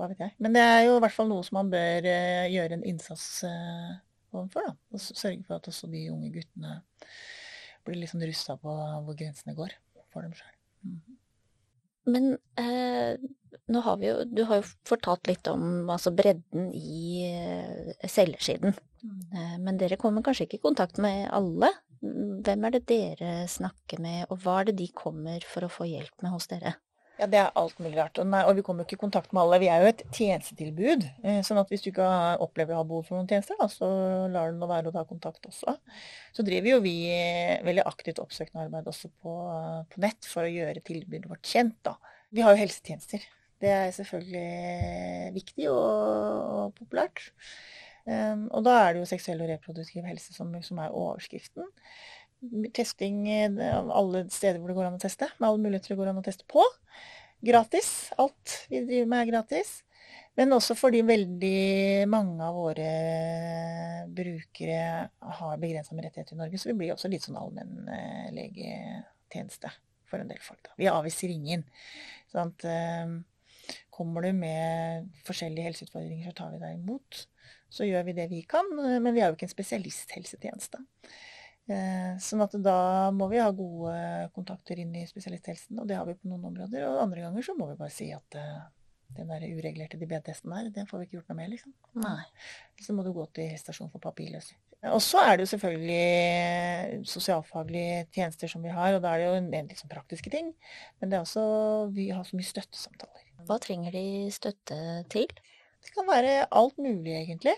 Hva 0.00 0.08
vet 0.08 0.24
jeg. 0.24 0.32
Men 0.40 0.56
det 0.56 0.64
er 0.64 0.82
jo 0.86 0.96
i 0.96 1.02
hvert 1.04 1.18
fall 1.18 1.28
noe 1.28 1.44
som 1.44 1.60
man 1.60 1.72
bør 1.74 2.08
uh, 2.08 2.48
gjøre 2.48 2.78
en 2.78 2.86
innsats 2.88 3.26
overfor, 4.32 4.70
da. 4.70 4.78
Og 4.88 5.04
sørge 5.04 5.44
for 5.44 5.60
at 5.60 5.68
også 5.68 5.92
de 5.92 6.06
unge 6.14 6.32
guttene 6.38 6.78
blir 7.84 8.00
litt 8.00 8.14
sånn 8.14 8.24
rusta 8.24 8.56
på 8.62 8.72
hvor 8.72 9.18
grensene 9.18 9.58
går 9.58 9.76
for 10.08 10.24
dem 10.24 10.32
sjøl. 10.32 10.56
Mm 10.86 10.96
-hmm. 10.96 11.18
Men 12.04 12.32
eh, 12.58 13.14
nå 13.70 13.80
har 13.86 13.98
vi 14.00 14.08
jo 14.08 14.16
Du 14.26 14.42
har 14.48 14.60
jo 14.60 14.68
fortalt 14.88 15.28
litt 15.30 15.46
om 15.50 15.90
altså 15.92 16.12
bredden 16.14 16.70
i 16.74 17.22
eh, 17.28 18.08
selgersiden. 18.10 18.76
Mm. 19.02 19.20
Eh, 19.32 19.56
men 19.62 19.80
dere 19.80 19.98
kommer 20.00 20.24
kanskje 20.24 20.48
ikke 20.48 20.60
i 20.60 20.66
kontakt 20.68 21.00
med 21.02 21.28
alle. 21.34 21.70
Hvem 22.02 22.64
er 22.66 22.74
det 22.74 22.86
dere 22.90 23.34
snakker 23.50 24.02
med, 24.02 24.24
og 24.28 24.42
hva 24.42 24.60
er 24.60 24.70
det 24.70 24.80
de 24.80 24.88
kommer 24.96 25.44
for 25.46 25.66
å 25.66 25.70
få 25.70 25.86
hjelp 25.86 26.24
med 26.24 26.34
hos 26.34 26.50
dere? 26.50 26.74
Ja, 27.22 27.28
det 27.30 27.38
er 27.38 27.52
alt 27.54 27.78
mulig 27.78 27.94
rart. 27.94 28.18
Og, 28.18 28.26
nei, 28.26 28.40
og 28.48 28.56
vi 28.58 28.64
kommer 28.66 28.82
jo 28.82 28.88
ikke 28.88 28.96
i 28.96 29.02
kontakt 29.04 29.30
med 29.30 29.44
alle. 29.44 29.60
Vi 29.62 29.68
er 29.70 29.84
jo 29.84 29.90
et 29.92 30.00
tjenestetilbud. 30.16 31.04
Eh, 31.22 31.36
sånn 31.46 31.60
at 31.60 31.68
hvis 31.70 31.84
du 31.84 31.92
ikke 31.92 32.08
opplever 32.42 32.74
å 32.74 32.80
ha 32.80 32.86
behov 32.88 33.04
for 33.06 33.20
noen 33.20 33.28
tjenester, 33.30 33.54
da, 33.60 33.68
så 33.70 33.90
lar 34.32 34.50
det 34.50 34.58
nå 34.58 34.66
være 34.66 34.90
å 34.90 34.94
ta 34.96 35.04
kontakt 35.06 35.46
også. 35.46 35.76
Så 36.34 36.42
driver 36.48 36.72
jo 36.72 36.80
vi 36.82 36.96
eh, 37.14 37.60
veldig 37.62 37.84
aktivt 37.86 38.18
oppsøkende 38.24 38.64
arbeid 38.66 38.90
også 38.90 39.12
på, 39.22 39.36
på, 39.92 40.02
nett 40.02 40.26
for 40.26 40.48
å 40.48 40.50
gjøre 40.50 40.82
tilbudet 40.82 41.30
vårt 41.30 41.46
kjent. 41.46 41.78
Da. 41.86 41.94
Vi 42.34 42.42
har 42.42 42.56
jo 42.56 42.62
helsetjenester. 42.64 43.28
Det 43.62 43.70
er 43.70 43.94
selvfølgelig 43.94 45.30
viktig 45.38 45.70
og, 45.70 45.86
og 46.58 46.74
populært. 46.80 47.28
Um, 48.02 48.48
og 48.50 48.64
da 48.66 48.80
er 48.80 48.96
det 48.96 49.04
jo 49.04 49.06
seksuell 49.12 49.44
og 49.44 49.46
reproduktiv 49.52 50.02
helse 50.02 50.34
som, 50.34 50.48
som 50.66 50.80
er 50.82 50.90
overskriften 50.90 51.68
testing 52.74 53.24
alle 53.28 54.26
steder 54.32 54.60
hvor 54.60 54.72
det 54.72 54.78
går 54.78 54.90
an 54.90 54.98
å 54.98 55.02
teste. 55.02 55.30
Med 55.38 55.48
alle 55.48 55.62
muligheter 55.62 55.94
det 55.94 56.00
går 56.00 56.12
an 56.12 56.22
å 56.22 56.26
teste 56.26 56.48
på. 56.50 56.64
Gratis. 57.42 58.12
Alt 58.22 58.58
vi 58.70 58.84
driver 58.86 59.08
med, 59.10 59.22
er 59.22 59.32
gratis. 59.32 59.70
Men 60.38 60.54
også 60.56 60.74
fordi 60.78 61.00
veldig 61.04 62.06
mange 62.08 62.46
av 62.46 62.54
våre 62.56 62.92
brukere 64.12 65.08
har 65.38 65.60
begrensa 65.60 65.94
med 65.96 66.04
rettigheter 66.06 66.34
i 66.36 66.38
Norge, 66.40 66.58
så 66.60 66.68
vi 66.70 66.78
blir 66.80 66.92
også 66.94 67.10
litt 67.12 67.24
sånn 67.26 67.40
allmennlegetjeneste 67.40 69.68
for 70.08 70.16
en 70.22 70.30
del 70.30 70.42
folk. 70.44 70.62
Da. 70.64 70.70
Vi 70.80 70.92
avviser 70.92 71.28
ingen. 71.32 71.62
Sånn 72.32 72.52
eh, 72.68 73.08
kommer 73.92 74.20
du 74.24 74.30
med 74.36 74.58
forskjellige 75.26 75.66
helseutfordringer, 75.68 76.26
så 76.30 76.36
tar 76.40 76.50
vi 76.54 76.64
deg 76.64 76.72
imot. 76.80 77.10
Så 77.72 77.80
gjør 77.88 78.02
vi 78.08 78.16
det 78.16 78.26
vi 78.32 78.40
kan, 78.48 78.66
men 78.76 79.12
vi 79.12 79.20
er 79.20 79.26
jo 79.28 79.34
ikke 79.36 79.48
en 79.48 79.56
spesialisthelsetjeneste. 79.56 80.78
Eh, 81.70 82.14
sånn 82.18 82.42
at 82.42 82.54
da 82.58 83.10
må 83.14 83.28
vi 83.30 83.38
ha 83.38 83.50
gode 83.54 83.94
kontakter 84.34 84.80
inn 84.82 84.94
i 84.98 85.06
spesialisthelsen, 85.06 85.78
og 85.78 85.86
det 85.88 85.98
har 85.98 86.08
vi 86.08 86.16
på 86.18 86.30
noen 86.30 86.48
områder. 86.50 86.88
Og 86.88 87.04
andre 87.04 87.26
ganger 87.26 87.46
så 87.46 87.54
må 87.58 87.70
vi 87.70 87.78
bare 87.78 87.94
si 87.94 88.08
at 88.14 88.38
uh, 88.38 88.64
den 89.14 89.30
der 89.30 89.46
uregulerte 89.46 90.00
diabetesen 90.00 90.52
her, 90.56 90.72
den 90.74 90.88
får 90.90 91.02
vi 91.02 91.08
ikke 91.08 91.20
gjort 91.20 91.30
noe 91.30 91.38
med, 91.38 91.52
liksom. 91.54 91.74
Nei. 92.02 92.26
Så 92.82 92.96
må 92.96 93.06
du 93.06 93.12
gå 93.14 93.28
til 93.36 93.54
stasjon 93.60 93.92
for 93.92 94.02
papirløse. 94.02 94.58
Og 94.90 94.98
så 95.04 95.20
er 95.22 95.36
det 95.36 95.44
jo 95.44 95.52
selvfølgelig 95.52 97.06
sosialfaglige 97.06 98.00
tjenester 98.16 98.50
som 98.50 98.64
vi 98.66 98.72
har, 98.74 98.96
og 98.96 99.04
da 99.04 99.12
er 99.12 99.22
det 99.22 99.28
jo 99.28 99.36
en 99.38 99.52
del 99.52 99.68
liksom 99.70 99.92
praktiske 99.92 100.32
ting. 100.32 100.50
Men 100.98 101.12
det 101.12 101.18
er 101.18 101.22
også 101.22 101.44
Vi 101.94 102.08
har 102.10 102.26
så 102.26 102.38
mye 102.38 102.48
støttesamtaler. 102.48 103.28
Hva 103.46 103.60
trenger 103.62 103.94
de 103.94 104.06
støtte 104.34 104.78
til? 105.12 105.30
Det 105.82 105.90
kan 105.96 106.06
være 106.06 106.46
alt 106.54 106.76
mulig, 106.78 107.12
egentlig. 107.16 107.54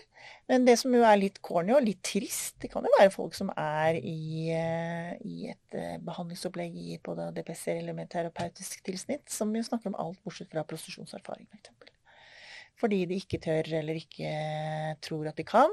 Men 0.49 0.65
det 0.65 0.75
som 0.81 0.93
jo 0.95 1.03
er 1.05 1.19
litt 1.21 1.37
corny 1.45 1.75
og 1.75 1.83
litt 1.85 2.01
trist, 2.05 2.55
det 2.61 2.71
kan 2.73 2.85
jo 2.85 2.93
være 2.97 3.13
folk 3.13 3.37
som 3.37 3.51
er 3.53 3.99
i, 4.01 4.49
eh, 4.53 5.11
i 5.21 5.51
et 5.53 5.77
eh, 5.77 5.99
behandlingsopplegg 6.01 6.73
i 6.73 6.97
både 7.05 7.29
DPC 7.35 7.75
eller 7.75 7.97
med 7.97 8.09
terapeutisk 8.09 8.81
tilsnitt, 8.85 9.27
som 9.29 9.53
jo 9.53 9.63
snakker 9.65 9.93
om 9.93 9.99
alt 10.01 10.21
bortsett 10.25 10.49
fra 10.49 10.65
prostitusjonserfaring, 10.65 11.45
f.eks. 11.53 11.91
Fordi 12.81 13.05
de 13.07 13.21
ikke 13.21 13.39
tør 13.39 13.69
eller 13.77 14.01
ikke 14.01 14.31
tror 15.05 15.29
at 15.29 15.37
de 15.37 15.45
kan. 15.47 15.71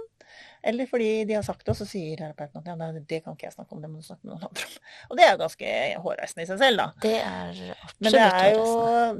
Eller 0.63 0.89
fordi 0.91 1.11
de 1.29 1.37
har 1.37 1.45
sagt 1.47 1.65
det, 1.65 1.73
og 1.75 1.79
så 1.79 1.87
sier 1.89 2.19
terapeuten 2.21 2.61
at 2.63 2.71
ja, 2.71 2.91
det 2.99 3.21
kan 3.25 3.37
ikke 3.37 3.49
jeg 3.49 3.57
snakke 3.57 3.77
om, 3.77 3.83
det 3.83 3.91
må 3.91 4.03
du 4.03 4.07
snakke 4.07 4.27
med 4.27 4.35
noen 4.35 4.49
andre 4.49 4.69
om. 4.69 4.77
Og 5.11 5.19
det 5.19 5.27
er 5.27 5.33
jo 5.33 5.41
ganske 5.41 5.73
hårreisende 6.05 6.47
i 6.47 6.51
seg 6.53 6.61
selv, 6.63 6.83
da. 6.83 6.87
Det 7.03 7.17
er 7.19 7.51
absolutt 7.51 7.99
Men 8.07 8.17
det 8.17 8.25
er, 8.27 8.49
jo, 8.55 8.67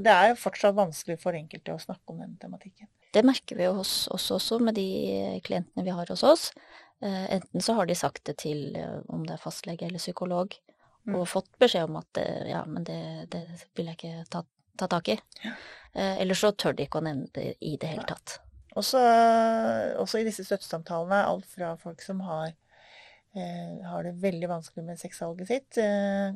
det 0.07 0.15
er 0.17 0.31
jo 0.31 0.39
fortsatt 0.45 0.79
vanskelig 0.79 1.19
for 1.23 1.39
enkelte 1.39 1.75
å 1.75 1.83
snakke 1.83 2.15
om 2.15 2.23
den 2.23 2.37
tematikken. 2.43 2.91
Det 3.13 3.25
merker 3.29 3.59
vi 3.59 3.67
jo 3.67 3.75
hos 3.83 4.07
oss 4.15 4.31
også 4.33 4.57
med 4.65 4.79
de 4.79 4.87
klientene 5.45 5.85
vi 5.85 5.93
har 5.93 6.09
hos 6.15 6.23
oss. 6.25 6.47
Eh, 7.03 7.35
enten 7.35 7.61
så 7.61 7.73
har 7.73 7.87
de 7.87 7.95
sagt 7.95 8.25
det 8.25 8.37
til 8.45 8.77
eh, 8.77 9.01
om 9.11 9.27
det 9.27 9.35
er 9.35 9.43
fastlege 9.43 9.89
eller 9.89 9.99
psykolog, 9.99 10.55
mm. 11.09 11.17
og 11.19 11.27
fått 11.29 11.51
beskjed 11.59 11.91
om 11.91 11.99
at 11.99 12.21
eh, 12.23 12.45
ja, 12.53 12.63
men 12.69 12.87
det, 12.87 13.01
det 13.33 13.43
vil 13.75 13.91
jeg 13.91 13.99
ikke 13.99 14.25
ta, 14.31 14.45
ta 14.79 14.89
tak 14.93 15.11
i. 15.11 15.19
Ja. 15.43 15.57
Eller 15.93 16.39
så 16.39 16.55
tør 16.57 16.73
de 16.73 16.87
ikke 16.87 17.03
å 17.03 17.05
nevne 17.05 17.27
det 17.37 17.51
i 17.61 17.75
det 17.77 17.91
hele 17.91 18.07
tatt. 18.09 18.39
Også, 18.79 19.01
også 20.01 20.21
i 20.23 20.27
disse 20.27 20.45
støttesamtalene, 20.49 21.25
alt 21.29 21.49
fra 21.51 21.75
folk 21.81 22.01
som 22.01 22.21
har, 22.25 22.55
eh, 23.37 23.81
har 23.85 24.07
det 24.07 24.15
veldig 24.23 24.49
vanskelig 24.49 24.85
med 24.87 25.01
sexsalget 25.01 25.51
sitt. 25.51 25.79
Eh, 25.79 26.33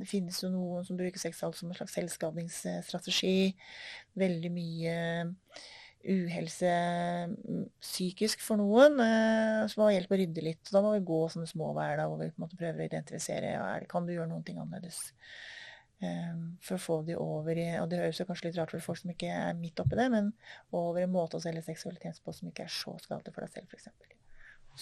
det 0.00 0.08
finnes 0.08 0.42
jo 0.42 0.50
noen 0.52 0.84
som 0.84 0.98
bruker 0.98 1.22
sexsalg 1.22 1.56
som 1.56 1.70
en 1.70 1.78
slags 1.78 1.96
selvskadingsstrategi. 1.96 3.54
Veldig 4.20 4.52
mye 4.52 4.96
uhelse 6.02 6.70
psykisk 7.80 8.42
for 8.42 8.58
noen, 8.58 8.98
eh, 9.00 9.66
som 9.70 9.84
må 9.84 9.92
hjelpe 9.94 10.16
å 10.16 10.20
rydde 10.20 10.44
litt. 10.44 10.70
Da 10.72 10.82
må 10.82 10.92
vi 10.96 11.06
gå 11.06 11.20
sånne 11.30 11.48
små 11.48 11.72
hver 11.76 12.02
hvor 12.02 12.18
vi 12.18 12.30
på 12.30 12.40
en 12.40 12.46
måte 12.46 12.58
prøver 12.58 12.82
å 12.82 12.88
identifisere 12.90 13.54
ja, 13.54 13.66
kan 13.88 14.06
du 14.06 14.12
gjøre 14.12 14.28
noen 14.28 14.44
ting 14.44 14.58
annerledes. 14.58 15.12
Ehm, 16.02 16.56
for 16.62 16.78
å 16.78 16.82
få 16.82 16.94
de 17.06 17.14
over 17.20 17.58
i 17.58 17.66
Og 17.78 17.86
det 17.90 18.00
høres 18.00 18.18
jo 18.18 18.26
kanskje 18.26 18.48
litt 18.48 18.56
rart 18.58 18.72
for 18.74 18.82
folk 18.82 18.98
som 18.98 19.12
ikke 19.12 19.28
er 19.30 19.58
midt 19.58 19.78
oppi 19.82 19.98
det, 19.98 20.08
men 20.10 20.32
over 20.74 21.04
en 21.04 21.12
måte 21.14 21.38
å 21.38 21.42
selge 21.42 21.62
seksualitet 21.68 22.18
på 22.24 22.34
som 22.34 22.48
ikke 22.50 22.66
er 22.66 22.72
så 22.74 22.96
skadelig 23.02 23.34
for 23.34 23.44
deg 23.44 23.52
selv, 23.54 23.68
f.eks. 23.70 24.16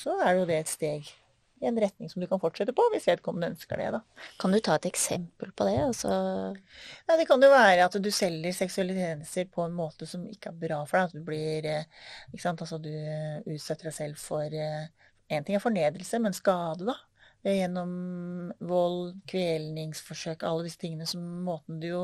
Så 0.01 0.15
er 0.25 0.39
jo 0.39 0.47
det 0.49 0.63
et 0.63 0.71
steg 0.71 1.11
i 1.61 1.69
en 1.69 1.77
retning 1.83 2.09
som 2.09 2.23
du 2.23 2.27
kan 2.31 2.41
fortsette 2.41 2.73
på, 2.73 2.87
hvis 2.95 3.09
vedkommende 3.11 3.51
ønsker 3.53 3.77
det. 3.83 3.91
da. 3.93 4.01
Kan 4.41 4.55
du 4.55 4.61
ta 4.65 4.79
et 4.79 4.89
eksempel 4.89 5.51
på 5.53 5.67
det? 5.69 5.77
Altså... 5.91 6.15
Ja, 7.05 7.19
det 7.21 7.27
kan 7.29 7.43
jo 7.45 7.51
være 7.53 7.85
at 7.85 7.99
du 8.01 8.09
selger 8.15 8.57
seksuelle 8.57 8.97
tjenester 8.97 9.51
på 9.53 9.67
en 9.67 9.77
måte 9.77 10.09
som 10.09 10.25
ikke 10.31 10.55
er 10.55 10.63
bra 10.63 10.81
for 10.89 10.97
deg. 10.97 11.11
At 11.11 11.19
du 11.19 11.27
blir 11.27 11.69
eh, 11.69 11.85
ikke 12.31 12.47
sant? 12.47 12.65
Altså 12.65 12.81
du 12.81 12.89
utsetter 12.89 13.91
deg 13.91 13.99
selv 13.99 14.23
for 14.23 14.49
eh, 14.49 14.89
ting 15.29 15.59
er 15.59 15.61
fornedrelse, 15.61 16.23
men 16.25 16.39
skade, 16.39 16.89
da 16.89 16.97
gjennom 17.45 17.93
vold, 18.69 19.15
kvelningsforsøk, 19.31 20.45
alle 20.45 20.67
disse 20.67 20.81
tingene 20.83 21.07
som 21.09 21.23
måten 21.47 21.81
du 21.81 21.89
jo 21.89 22.03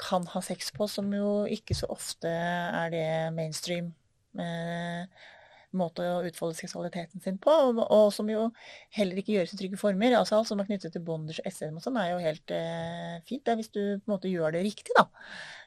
kan 0.00 0.24
ha 0.32 0.40
sex 0.44 0.72
på, 0.76 0.88
som 0.88 1.10
jo 1.12 1.42
ikke 1.52 1.76
så 1.76 1.90
ofte 1.92 2.30
er 2.30 2.94
det 2.94 3.10
mainstream. 3.36 3.92
Eh, 4.38 5.28
måte 5.76 6.02
å 6.02 6.22
utfolde 6.26 6.58
seksualiteten 6.58 7.22
sin 7.22 7.38
på, 7.42 7.52
og, 7.52 7.80
og, 7.84 8.08
som 8.14 8.28
jo 8.30 8.48
heller 8.96 9.20
ikke 9.20 9.36
gjøres 9.36 9.54
i 9.54 9.58
trygge 9.60 9.78
former. 9.80 10.16
Altså 10.18 10.38
Alt 10.38 10.50
som 10.50 10.62
er 10.62 10.68
knyttet 10.68 10.94
til 10.96 11.04
bonders 11.06 11.40
og 11.42 11.50
SM 11.50 11.78
og 11.78 11.84
sånn, 11.84 11.98
er 12.00 12.12
jo 12.12 12.22
helt 12.24 12.54
eh, 12.54 13.16
fint 13.28 13.44
det, 13.46 13.56
hvis 13.60 13.72
du 13.74 13.80
på 13.80 14.10
en 14.10 14.14
måte 14.16 14.32
gjør 14.32 14.56
det 14.56 14.64
riktig, 14.66 14.94
da. 14.98 15.06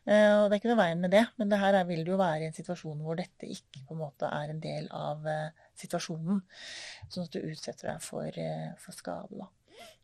Eh, 0.03 0.29
og 0.41 0.49
det 0.49 0.57
er 0.57 0.59
ikke 0.59 0.73
noe 0.73 0.81
veien 0.81 1.03
med 1.03 1.15
det, 1.15 1.23
men 1.39 1.51
det 1.51 1.61
her 1.61 1.79
er, 1.79 1.87
vil 1.87 2.03
det 2.03 2.11
jo 2.11 2.19
være 2.19 2.43
i 2.43 2.49
en 2.49 2.57
situasjon 2.57 3.05
hvor 3.05 3.19
dette 3.19 3.47
ikke 3.47 3.85
på 3.87 3.95
en 3.95 4.03
måte 4.03 4.31
er 4.41 4.51
en 4.51 4.63
del 4.63 4.89
av 4.91 5.29
eh, 5.31 5.62
situasjonen. 5.79 6.41
Sånn 7.09 7.27
at 7.27 7.35
du 7.35 7.41
utsetter 7.41 7.91
deg 7.91 8.01
for, 8.03 8.27
eh, 8.27 8.71
for 8.81 8.95
skade, 8.97 9.39
da. 9.39 9.49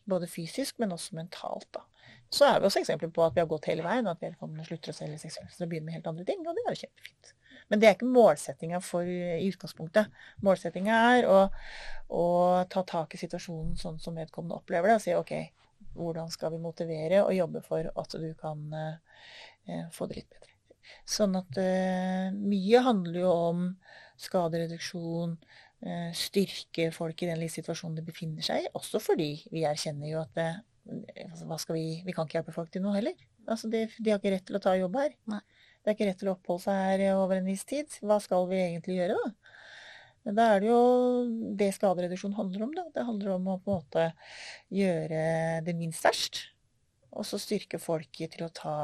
Både 0.10 0.30
fysisk, 0.30 0.80
men 0.80 0.96
også 0.96 1.18
mentalt. 1.18 1.68
da. 1.72 1.86
Så 2.30 2.46
er 2.46 2.60
vi 2.60 2.70
også 2.70 2.82
eksempler 2.84 3.12
på 3.14 3.24
at 3.26 3.36
vi 3.36 3.42
har 3.42 3.50
gått 3.50 3.70
hele 3.70 3.86
veien, 3.86 4.06
og 4.06 4.16
at 4.16 4.24
vedkommende 4.26 4.66
slutter 4.66 4.94
å 4.94 4.98
selge 4.98 5.20
seksuelt 5.22 5.62
og 5.62 5.70
begynner 5.70 5.90
med 5.90 5.98
helt 5.98 6.10
andre 6.12 6.26
ting, 6.26 6.42
og 6.46 6.56
det 6.56 6.66
er 6.66 6.76
jo 6.76 6.82
kjempefint. 6.84 7.34
Men 7.70 7.82
det 7.82 7.88
er 7.88 7.96
ikke 7.96 8.10
målsettinga 8.10 8.82
i 9.06 9.48
utgangspunktet. 9.50 10.10
Målsettinga 10.46 11.00
er 11.14 11.28
å, 11.30 11.40
å, 12.10 12.26
ta 12.70 12.84
tak 12.84 13.14
i 13.14 13.22
situasjonen 13.22 13.78
sånn 13.78 14.00
som 14.02 14.18
vedkommende 14.18 14.58
opplever 14.58 14.90
det, 14.90 14.98
og 14.98 15.04
si 15.06 15.16
OK, 15.18 15.34
hvordan 15.98 16.30
skal 16.34 16.54
vi 16.54 16.62
motivere 16.64 17.24
og 17.26 17.36
jobbe 17.36 17.62
for 17.66 17.90
at 17.90 18.16
du 18.22 18.30
kan 18.40 18.62
eh, 18.78 19.86
få 19.94 20.10
det 20.10 20.22
litt 20.22 20.30
bedre. 20.34 20.56
Sånn 21.06 21.38
at 21.38 21.58
eh, 21.62 22.30
mye 22.34 22.84
handler 22.86 23.22
jo 23.22 23.34
om 23.50 23.66
skadereduksjon, 24.20 25.36
eh, 25.86 26.10
styrke 26.18 26.90
folk 26.96 27.24
i 27.24 27.30
den 27.30 27.46
situasjonen 27.52 28.00
de 28.00 28.06
befinner 28.08 28.46
seg 28.46 28.66
i. 28.66 28.74
Også 28.78 29.02
fordi 29.04 29.32
vi 29.54 29.66
erkjenner 29.68 30.12
jo 30.12 30.22
at 30.24 30.34
det, 30.38 30.50
altså, 31.30 31.74
vi, 31.76 32.02
vi, 32.06 32.16
kan 32.16 32.28
ikke 32.28 32.40
hjelpe 32.40 32.56
folk 32.56 32.72
til 32.74 32.84
noe 32.86 32.98
heller. 32.98 33.18
Altså, 33.50 33.70
de, 33.72 33.88
de, 33.98 34.12
har 34.12 34.22
ikke 34.22 34.36
rett 34.36 34.46
til 34.50 34.60
å 34.60 34.64
ta 34.64 34.76
jobb 34.78 35.00
her. 35.02 35.16
Nei. 35.32 35.42
Det 35.80 35.92
er 35.92 35.96
ikke 35.96 36.10
rett 36.10 36.20
til 36.20 36.30
å 36.30 36.36
oppholde 36.36 36.66
seg 36.66 36.80
her 36.84 37.06
over 37.16 37.40
en 37.40 37.48
viss 37.48 37.64
tid. 37.68 37.94
Hva 38.04 38.20
skal 38.22 38.50
vi 38.50 38.60
egentlig 38.60 39.00
gjøre, 39.00 39.16
da? 39.16 39.56
Da 40.36 40.46
er 40.54 40.62
det 40.62 40.68
jo 40.68 40.82
det 41.58 41.70
skadereduksjon 41.78 42.36
handler 42.38 42.66
om. 42.68 42.74
Da. 42.76 42.84
Det 42.94 43.06
handler 43.08 43.38
om 43.38 43.48
å 43.48 43.60
på 43.64 43.72
en 43.72 43.80
måte 43.80 44.08
gjøre 44.76 45.22
det 45.66 45.76
minst 45.80 46.04
verst. 46.06 46.44
Og 47.16 47.26
så 47.26 47.40
styrke 47.42 47.80
folket 47.82 48.36
til 48.36 48.46
å 48.46 48.52
ta 48.54 48.76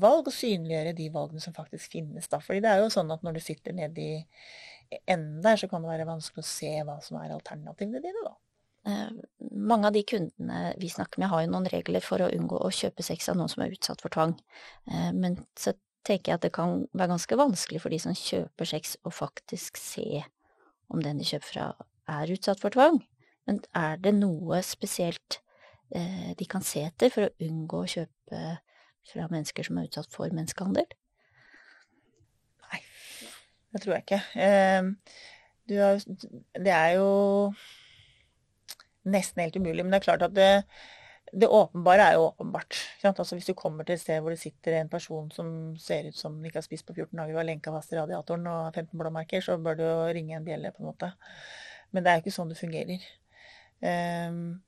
valg 0.00 0.30
og 0.30 0.34
synliggjøre 0.34 0.96
de 0.98 1.08
valgene 1.14 1.42
som 1.42 1.56
faktisk 1.56 1.94
finnes. 1.96 2.28
Da. 2.30 2.40
Fordi 2.44 2.62
det 2.64 2.72
er 2.72 2.82
jo 2.82 2.92
sånn 2.92 3.10
at 3.14 3.24
når 3.26 3.38
du 3.38 3.44
sitter 3.44 3.76
nede 3.76 4.04
i 4.04 5.00
enden 5.04 5.40
der, 5.44 5.58
så 5.60 5.68
kan 5.70 5.84
det 5.84 5.90
være 5.90 6.08
vanskelig 6.08 6.44
å 6.44 6.48
se 6.48 6.70
hva 6.86 6.98
som 7.04 7.18
er 7.20 7.34
alternativene 7.34 8.02
dine, 8.04 8.24
da. 8.24 8.36
Eh, 8.88 9.10
mange 9.50 9.90
av 9.90 9.92
de 9.92 10.02
kundene 10.06 10.72
vi 10.80 10.88
snakker 10.88 11.20
med, 11.20 11.28
har 11.32 11.44
jo 11.44 11.50
noen 11.52 11.68
regler 11.68 12.04
for 12.04 12.24
å 12.24 12.30
unngå 12.32 12.60
å 12.62 12.72
kjøpe 12.72 13.04
sex 13.04 13.28
av 13.28 13.36
noen 13.36 13.50
som 13.52 13.64
er 13.64 13.74
utsatt 13.74 14.00
for 14.04 14.14
tvang. 14.14 14.36
Eh, 14.88 15.10
men 15.16 15.36
så 15.58 15.74
tenker 16.08 16.32
jeg 16.32 16.38
at 16.38 16.46
det 16.46 16.54
kan 16.56 16.86
være 16.96 17.12
ganske 17.12 17.38
vanskelig 17.38 17.82
for 17.82 17.92
de 17.92 18.00
som 18.00 18.16
kjøper 18.16 18.70
sex, 18.70 18.96
å 19.04 19.12
faktisk 19.12 19.80
se 19.80 20.22
om 20.88 21.02
den 21.04 21.20
de 21.20 21.26
kjøper 21.28 21.50
fra, 21.50 21.68
er 22.08 22.32
utsatt 22.32 22.62
for 22.62 22.72
tvang. 22.72 23.02
Men 23.48 23.60
er 23.76 24.00
det 24.00 24.14
noe 24.16 24.62
spesielt 24.64 25.40
eh, 25.92 26.32
de 26.38 26.48
kan 26.48 26.64
se 26.64 26.86
etter 26.86 27.12
for 27.12 27.28
å 27.28 27.34
unngå 27.44 27.82
å 27.82 27.92
kjøpe 27.96 28.42
fra 29.12 29.28
mennesker 29.30 29.66
som 29.66 29.78
er 29.80 29.88
utsatt 29.88 30.12
for 30.14 30.30
menneskehandel? 30.34 30.86
Nei, 32.68 32.80
det 33.72 33.82
tror 33.84 33.96
jeg 33.96 34.06
ikke. 34.06 34.22
Du 35.68 35.76
har, 35.80 36.00
det 36.56 36.72
er 36.72 36.94
jo 36.96 37.08
nesten 39.12 39.42
helt 39.42 39.56
umulig. 39.56 39.84
Men 39.84 39.92
det 39.92 40.00
er 40.00 40.06
klart 40.06 40.24
at 40.26 40.34
det, 40.36 40.50
det 41.32 41.50
åpenbare 41.52 42.10
er 42.10 42.16
jo 42.16 42.28
åpenbart. 42.28 42.78
Altså 43.04 43.36
Hvis 43.36 43.48
du 43.50 43.54
kommer 43.54 43.84
til 43.84 43.98
et 43.98 44.02
sted 44.02 44.20
hvor 44.20 44.34
det 44.34 44.40
sitter 44.40 44.80
en 44.80 44.92
person 44.92 45.30
som 45.34 45.76
ser 45.80 46.08
ut 46.08 46.18
som 46.18 46.36
den 46.36 46.48
ikke 46.48 46.62
har 46.62 46.68
spist 46.68 46.86
på 46.86 46.96
14 46.96 47.16
dager 47.16 47.34
og 47.34 47.42
har 47.42 47.50
lenka 47.50 47.74
fast 47.74 47.92
i 47.92 47.98
radiatoren 48.00 48.46
og 48.46 48.64
har 48.68 48.72
15 48.72 48.98
blåmerker, 48.98 49.44
så 49.44 49.58
bør 49.58 49.78
du 49.78 49.84
jo 49.84 49.98
ringe 50.16 50.36
en 50.36 50.46
bjelle, 50.46 50.72
på 50.72 50.82
en 50.82 50.90
måte. 50.90 51.12
Men 51.92 52.04
det 52.04 52.10
er 52.10 52.18
jo 52.18 52.26
ikke 52.26 52.36
sånn 52.36 52.52
det 52.52 52.60
fungerer. 52.60 53.04
Um, 53.78 54.58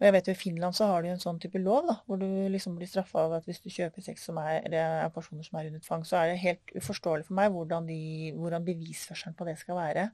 og 0.00 0.06
jeg 0.06 0.14
vet 0.14 0.28
jo 0.28 0.32
I 0.32 0.38
Finland 0.40 0.76
så 0.76 0.86
har 0.88 1.02
de 1.04 1.10
en 1.12 1.20
sånn 1.20 1.38
type 1.42 1.60
lov, 1.60 1.88
da, 1.88 1.96
hvor 2.06 2.20
du 2.20 2.26
liksom 2.52 2.76
blir 2.78 2.88
straffa 2.88 3.26
av 3.26 3.34
at 3.36 3.48
hvis 3.48 3.60
du 3.60 3.68
kjøper 3.72 4.04
sex 4.04 4.24
som 4.28 4.38
er, 4.40 4.64
er 4.72 5.10
personer 5.12 5.44
som 5.44 5.58
er 5.60 5.68
under 5.68 5.82
tvang, 5.84 6.06
så 6.08 6.20
er 6.20 6.30
det 6.30 6.40
helt 6.44 6.72
uforståelig 6.76 7.26
for 7.28 7.36
meg 7.36 7.50
hvordan, 7.52 7.88
de, 7.90 8.00
hvordan 8.38 8.64
bevisførselen 8.64 9.36
på 9.36 9.48
det 9.48 9.58
skal 9.60 9.76
være. 9.76 10.06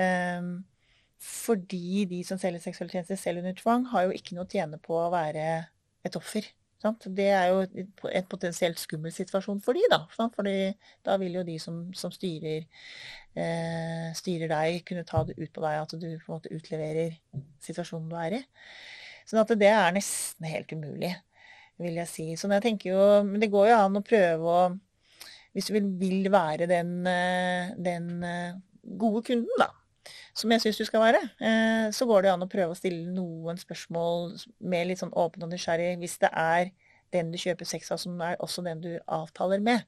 Um, 0.00 0.50
fordi 1.20 2.04
de 2.08 2.22
som 2.28 2.40
selger 2.40 2.64
seksuelle 2.64 3.16
selv 3.16 3.42
under 3.42 3.56
tvang, 3.56 3.86
har 3.92 4.06
jo 4.06 4.16
ikke 4.16 4.36
noe 4.36 4.48
å 4.48 4.52
tjene 4.52 4.80
på 4.80 4.96
å 4.96 5.10
være 5.12 5.46
et 6.06 6.16
offer. 6.16 6.48
Det 6.94 7.28
er 7.32 7.50
jo 7.52 7.62
en 7.64 8.28
potensielt 8.30 8.80
skummel 8.80 9.12
situasjon 9.14 9.60
for 9.64 9.76
de, 9.76 9.84
da. 9.92 10.02
For 10.12 10.50
da 11.06 11.16
vil 11.22 11.38
jo 11.38 11.44
de 11.46 11.56
som, 11.62 11.82
som 11.96 12.12
styrer, 12.14 12.66
eh, 13.36 14.10
styrer, 14.16 14.50
deg, 14.52 14.82
kunne 14.88 15.06
ta 15.08 15.22
det 15.26 15.38
ut 15.38 15.52
på 15.52 15.64
deg 15.64 15.80
at 15.82 15.94
du 15.96 16.08
på 16.08 16.30
en 16.30 16.36
måte 16.38 16.52
utleverer 16.54 17.16
situasjonen 17.64 18.10
du 18.10 18.18
er 18.20 18.38
i. 18.40 18.42
Sånn 19.26 19.58
det 19.58 19.72
er 19.72 19.94
nesten 19.94 20.46
helt 20.46 20.70
umulig, 20.72 21.14
vil 21.82 21.98
jeg 21.98 22.10
si. 22.10 22.28
Så 22.38 22.50
jeg 22.52 22.62
tenker 22.62 22.92
jo, 22.92 23.06
Men 23.26 23.42
det 23.42 23.50
går 23.50 23.72
jo 23.72 23.80
an 23.80 23.98
å 23.98 24.06
prøve 24.06 24.58
å 24.58 24.60
Hvis 25.56 25.70
du 25.70 25.72
vil, 25.72 25.86
vil 25.96 26.28
være 26.28 26.66
den, 26.68 26.90
eh, 27.08 27.72
den 27.80 28.22
eh, 28.22 28.56
gode 29.00 29.22
kunden, 29.24 29.52
da 29.56 29.70
som 30.36 30.52
jeg 30.52 30.64
syns 30.64 30.80
du 30.80 30.86
skal 30.88 31.04
være, 31.04 31.22
eh, 31.40 31.86
så 31.96 32.08
går 32.08 32.26
det 32.26 32.32
an 32.32 32.44
å 32.46 32.50
prøve 32.50 32.74
å 32.74 32.78
stille 32.78 33.12
noen 33.14 33.60
spørsmål 33.60 34.34
med 34.60 34.90
litt 34.90 35.02
sånn 35.02 35.14
åpen 35.16 35.46
og 35.46 35.52
nysgjerrig 35.52 35.96
hvis 36.02 36.18
det 36.22 36.32
er 36.32 36.70
den 37.14 37.32
du 37.32 37.38
kjøper 37.40 37.68
sex 37.68 37.92
av, 37.94 38.00
som 38.02 38.20
er 38.24 38.38
også 38.42 38.64
den 38.66 38.82
du 38.82 38.92
avtaler 39.06 39.62
med. 39.62 39.84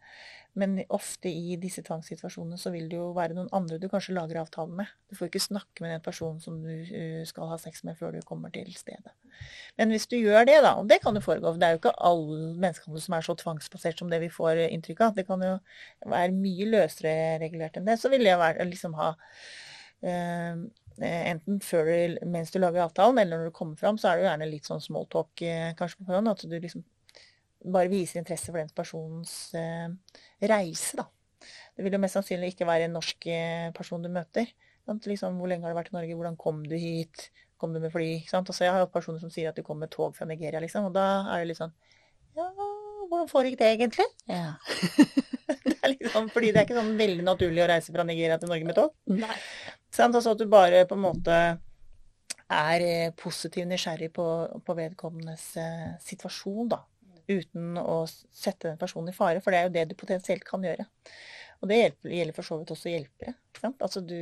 Men 0.58 0.78
ofte 0.94 1.30
i 1.30 1.54
disse 1.60 1.84
tvangssituasjonene 1.86 2.58
så 2.58 2.72
vil 2.74 2.88
det 2.90 2.96
jo 2.98 3.10
være 3.14 3.36
noen 3.36 3.50
andre 3.54 3.78
du 3.78 3.86
kanskje 3.90 4.14
lager 4.16 4.40
avtalen 4.40 4.74
med. 4.80 4.90
Du 5.06 5.14
får 5.18 5.28
ikke 5.28 5.42
snakke 5.44 5.84
med 5.84 5.92
den 5.94 6.02
personen 6.02 6.40
som 6.42 6.56
du 6.64 6.72
uh, 6.72 7.22
skal 7.28 7.50
ha 7.52 7.58
sex 7.62 7.84
med 7.86 7.98
før 8.00 8.16
du 8.16 8.24
kommer 8.26 8.50
til 8.54 8.70
stedet. 8.74 9.14
Men 9.78 9.92
hvis 9.94 10.08
du 10.10 10.16
gjør 10.16 10.48
det, 10.48 10.56
da, 10.64 10.74
og 10.80 10.88
det 10.90 10.98
kan 11.04 11.14
jo 11.14 11.22
foregå 11.22 11.52
Det 11.60 11.66
er 11.68 11.76
jo 11.76 11.82
ikke 11.82 11.94
alle 11.94 12.40
menneskehandel 12.58 13.04
som 13.04 13.14
er 13.14 13.28
så 13.28 13.36
tvangsbasert 13.38 14.02
som 14.02 14.10
det 14.10 14.18
vi 14.24 14.32
får 14.34 14.64
inntrykk 14.66 15.04
av. 15.06 15.14
Det 15.14 15.28
kan 15.28 15.44
jo 15.46 15.54
være 16.10 16.34
mye 16.34 16.70
løsere 16.72 17.14
regulert 17.44 17.78
enn 17.78 17.86
det. 17.86 18.00
Så 18.02 18.10
vil 18.10 18.26
jeg 18.26 18.40
være, 18.40 18.66
liksom 18.72 18.98
ha 18.98 19.12
Enten 20.02 21.58
før 21.62 21.88
du, 21.88 22.18
mens 22.30 22.50
du 22.50 22.58
lager 22.58 22.84
avtalen, 22.84 23.18
eller 23.22 23.38
når 23.38 23.50
du 23.50 23.56
kommer 23.56 23.78
fram, 23.78 23.98
så 23.98 24.10
er 24.10 24.18
det 24.18 24.24
jo 24.24 24.28
gjerne 24.28 24.48
litt 24.50 24.68
sånn 24.68 24.82
smalltalk 24.82 25.42
uh, 25.46 25.72
kanskje 25.78 26.00
på 26.00 26.08
forhånd. 26.08 26.30
At 26.32 26.42
du 26.46 26.56
liksom 26.58 26.82
bare 27.64 27.90
viser 27.90 28.20
interesse 28.20 28.52
for 28.52 28.60
den 28.60 28.70
personens 28.74 29.32
eh, 29.58 29.88
reise, 30.46 30.98
da. 31.00 31.08
Det 31.74 31.84
vil 31.86 31.94
jo 31.94 32.00
mest 32.02 32.18
sannsynlig 32.18 32.52
ikke 32.52 32.66
være 32.68 32.88
en 32.88 32.96
norsk 32.98 33.28
eh, 33.30 33.68
person 33.76 34.02
du 34.02 34.10
møter. 34.12 34.50
Liksom, 34.88 35.36
hvor 35.36 35.50
lenge 35.50 35.66
har 35.66 35.74
du 35.74 35.78
vært 35.78 35.92
i 35.92 35.96
Norge? 35.98 36.16
Hvordan 36.16 36.38
kom 36.40 36.62
du 36.66 36.76
hit? 36.80 37.28
Kom 37.60 37.74
du 37.74 37.80
med 37.82 37.92
fly? 37.92 38.08
Altså, 38.32 38.64
jeg 38.64 38.72
har 38.72 38.84
hatt 38.84 38.94
personer 38.94 39.20
som 39.20 39.32
sier 39.32 39.50
at 39.50 39.58
du 39.58 39.64
kom 39.66 39.80
med 39.82 39.92
tog 39.92 40.16
fra 40.16 40.26
Nigeria, 40.28 40.62
liksom. 40.64 40.88
Og 40.88 40.96
da 40.96 41.26
er 41.34 41.42
det 41.42 41.52
litt 41.52 41.60
sånn 41.60 41.74
Ja, 42.38 42.48
hvordan 43.10 43.28
foregikk 43.30 43.58
det 43.60 43.72
egentlig? 43.74 44.08
Ja. 44.30 44.54
det 45.70 45.78
er 45.78 45.94
liksom, 45.94 46.28
fordi 46.34 46.52
det 46.52 46.60
er 46.60 46.68
ikke 46.68 46.78
sånn 46.80 46.98
veldig 46.98 47.24
naturlig 47.26 47.64
å 47.64 47.70
reise 47.70 47.94
fra 47.94 48.04
Nigeria 48.06 48.38
til 48.40 48.52
Norge 48.52 48.68
med 48.68 48.78
tog. 48.78 48.92
Nei. 49.12 49.40
Sant? 49.94 50.14
Altså 50.14 50.34
at 50.34 50.42
du 50.42 50.46
bare 50.50 50.84
på 50.88 50.98
en 50.98 51.06
måte 51.06 51.38
er 52.48 52.84
eh, 52.84 53.10
positiv 53.16 53.66
nysgjerrig 53.68 54.12
på, 54.16 54.28
på 54.64 54.76
vedkommendes 54.78 55.50
eh, 55.60 55.90
situasjon, 56.04 56.70
da 56.72 56.84
uten 57.28 57.76
å 57.80 58.02
sette 58.08 58.70
den 58.70 58.78
personen 58.80 59.12
i 59.12 59.16
fare, 59.16 59.42
for 59.44 59.52
det 59.52 59.60
er 59.60 59.68
jo 59.68 59.74
det 59.74 59.84
du 59.90 59.98
potensielt 60.00 60.46
kan 60.48 60.64
gjøre. 60.64 60.86
Og 61.58 61.70
det 61.70 61.78
gjelder 62.06 62.34
for 62.36 62.46
så 62.46 62.60
vidt 62.60 62.70
også 62.72 62.90
hjelpere. 62.92 63.34
Altså 63.66 64.00
du 64.06 64.18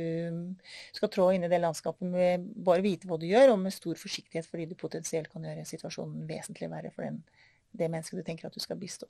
skal 0.95 1.11
trå 1.13 1.29
inn 1.35 1.45
i 1.45 1.51
det 1.51 1.59
landskapet 1.61 2.07
med 2.09 2.47
bare 2.65 2.83
vite 2.85 3.09
hva 3.09 3.19
du 3.21 3.27
gjør, 3.29 3.53
og 3.53 3.61
med 3.61 3.75
stor 3.75 3.99
forsiktighet, 3.99 4.47
fordi 4.49 4.65
du 4.71 4.77
potensielt 4.79 5.29
kan 5.31 5.45
gjøre 5.45 5.65
situasjonen 5.69 6.25
vesentlig 6.29 6.71
verre 6.71 6.91
for 6.95 7.05
den, 7.05 7.21
det 7.77 7.91
mennesket 7.93 8.19
du 8.19 8.25
tenker 8.25 8.49
at 8.49 8.57
du 8.57 8.63
skal 8.63 8.79
bistå. 8.81 9.09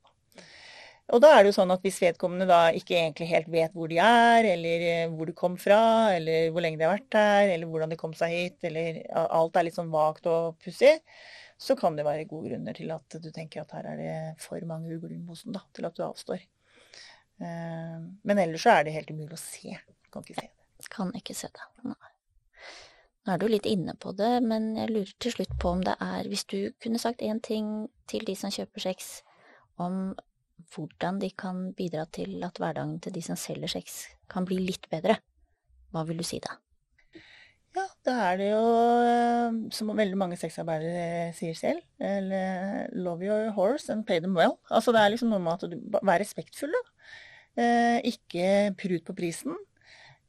Og 1.16 1.22
da 1.24 1.30
er 1.32 1.46
det 1.46 1.54
jo 1.54 1.56
sånn 1.56 1.72
at 1.72 1.86
hvis 1.86 2.02
vedkommende 2.04 2.50
da 2.50 2.68
ikke 2.76 2.98
egentlig 2.98 3.30
helt 3.30 3.48
vet 3.52 3.76
hvor 3.78 3.88
de 3.88 4.00
er, 4.04 4.50
eller 4.50 4.82
eh, 4.90 5.14
hvor 5.14 5.30
de 5.30 5.36
kom 5.38 5.56
fra, 5.62 5.80
eller 6.18 6.50
hvor 6.52 6.66
lenge 6.66 6.82
de 6.82 6.84
har 6.84 6.98
vært 6.98 7.16
her, 7.16 7.52
eller 7.54 7.72
hvordan 7.72 7.94
de 7.94 8.00
kom 8.00 8.16
seg 8.18 8.34
hit, 8.34 8.58
eller 8.68 9.00
alt 9.24 9.56
er 9.56 9.68
litt 9.70 9.78
sånn 9.78 9.94
vagt 9.94 10.28
og 10.28 10.58
pussig, 10.64 10.98
så 11.58 11.78
kan 11.80 11.96
det 11.98 12.06
være 12.06 12.28
gode 12.30 12.52
grunner 12.52 12.76
til 12.76 12.92
at 12.94 13.18
du 13.24 13.32
tenker 13.32 13.64
at 13.64 13.72
her 13.78 13.88
er 13.94 14.02
det 14.02 14.18
for 14.44 14.62
mange 14.68 14.92
ugler 14.94 15.16
i 15.16 15.24
mosen 15.24 15.56
til 15.74 15.88
at 15.88 15.96
du 15.96 16.04
avstår. 16.06 16.44
Eh, 17.40 17.98
men 18.28 18.44
ellers 18.44 18.68
så 18.68 18.76
er 18.76 18.86
det 18.86 18.98
helt 18.98 19.16
umulig 19.16 19.40
å 19.40 19.42
se. 19.42 19.80
Du 20.04 20.12
kan 20.12 20.28
ikke 20.28 20.42
se 20.42 20.48
det. 20.52 20.92
Kan 20.94 21.16
ikke 21.18 21.36
se 21.38 21.50
det. 21.56 21.72
Nei. 21.88 22.14
Nå 23.28 23.34
er 23.34 23.42
du 23.42 23.50
litt 23.52 23.66
inne 23.68 23.96
på 24.00 24.14
det, 24.16 24.38
men 24.44 24.70
jeg 24.78 24.92
lurer 24.92 25.16
til 25.24 25.34
slutt 25.34 25.56
på 25.60 25.72
om 25.76 25.82
det 25.84 25.98
er 26.00 26.28
Hvis 26.32 26.46
du 26.48 26.72
kunne 26.84 27.00
sagt 27.00 27.24
én 27.24 27.42
ting 27.44 27.90
til 28.08 28.24
de 28.28 28.36
som 28.40 28.54
kjøper 28.54 28.86
sex, 28.86 29.22
om 29.78 30.16
hvordan 30.74 31.20
de 31.22 31.32
kan 31.32 31.72
bidra 31.78 32.06
til 32.14 32.44
at 32.46 32.60
hverdagen 32.62 32.98
til 33.04 33.14
de 33.16 33.24
som 33.26 33.40
selger 33.40 33.72
sex, 33.78 34.06
kan 34.30 34.46
bli 34.46 34.60
litt 34.62 34.90
bedre, 34.92 35.20
hva 35.94 36.04
vil 36.08 36.20
du 36.20 36.26
si 36.28 36.40
da? 36.44 36.58
Ja, 37.78 37.84
da 38.08 38.14
er 38.32 38.38
det 38.40 38.48
jo, 38.50 38.62
eh, 39.06 39.58
som 39.76 39.92
veldig 39.94 40.18
mange 40.18 40.38
sexarbeidere 40.40 41.34
sier 41.38 41.54
selv, 41.54 41.84
eller 42.00 42.88
'love 42.94 43.22
your 43.22 43.52
horse 43.52 43.92
and 43.94 44.06
pay 44.06 44.20
them 44.20 44.36
well'. 44.38 44.58
Altså 44.72 44.92
det 44.92 45.02
er 45.02 45.10
liksom 45.10 45.30
noe 45.30 45.40
med 45.40 45.54
at 45.54 45.70
du 45.70 45.78
Vær 46.02 46.20
respektfull, 46.20 46.74
da. 46.74 46.84
Eh, 47.58 48.02
ikke 48.04 48.76
prut 48.78 49.04
på 49.06 49.14
prisen. 49.14 49.56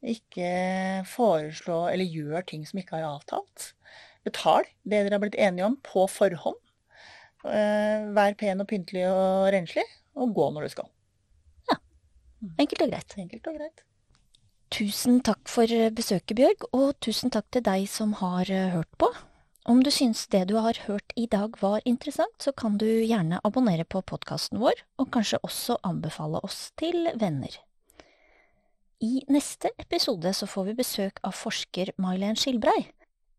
Ikke 0.01 1.03
foreslå 1.05 1.91
eller 1.91 2.05
gjør 2.05 2.45
ting 2.45 2.65
som 2.67 2.79
ikke 2.79 2.97
er 2.97 3.09
avtalt. 3.09 3.73
Betal 4.23 4.65
det 4.83 5.03
dere 5.05 5.17
har 5.17 5.23
blitt 5.23 5.37
enige 5.39 5.65
om 5.65 5.77
på 5.83 6.07
forhånd. 6.07 6.57
Eh, 7.45 8.09
vær 8.15 8.35
pen 8.39 8.61
og 8.61 8.67
pyntelig 8.67 9.05
og 9.07 9.49
renslig, 9.53 9.85
og 10.19 10.33
gå 10.35 10.49
når 10.55 10.67
du 10.67 10.73
skal. 10.75 10.89
Ja. 11.71 11.79
Enkelt 12.59 12.83
og 12.85 12.91
greit. 12.91 13.15
Enkelt 13.17 13.47
og 13.49 13.59
greit. 13.59 13.85
Tusen 14.69 15.23
takk 15.25 15.49
for 15.49 15.71
besøket, 15.97 16.35
Bjørg, 16.37 16.67
og 16.77 16.93
tusen 17.01 17.33
takk 17.33 17.47
til 17.55 17.65
deg 17.65 17.87
som 17.89 18.13
har 18.19 18.51
eh, 18.53 18.69
hørt 18.75 18.91
på. 19.01 19.09
Om 19.69 19.81
du 19.85 19.89
syns 19.93 20.27
det 20.33 20.45
du 20.49 20.55
har 20.61 20.77
hørt 20.85 21.13
i 21.19 21.25
dag 21.29 21.57
var 21.61 21.81
interessant, 21.89 22.37
så 22.41 22.53
kan 22.53 22.77
du 22.81 22.85
gjerne 22.85 23.41
abonnere 23.45 23.85
på 23.85 24.01
podkasten 24.01 24.61
vår, 24.61 24.77
og 25.01 25.09
kanskje 25.13 25.41
også 25.45 25.79
anbefale 25.85 26.41
oss 26.45 26.69
til 26.79 27.09
venner. 27.19 27.57
I 29.01 29.23
neste 29.31 29.71
episode 29.79 30.31
så 30.35 30.47
får 30.49 30.69
vi 30.69 30.77
besøk 30.79 31.19
av 31.23 31.35
forsker 31.37 31.93
Mailen 32.01 32.39
Skilbrei, 32.39 32.89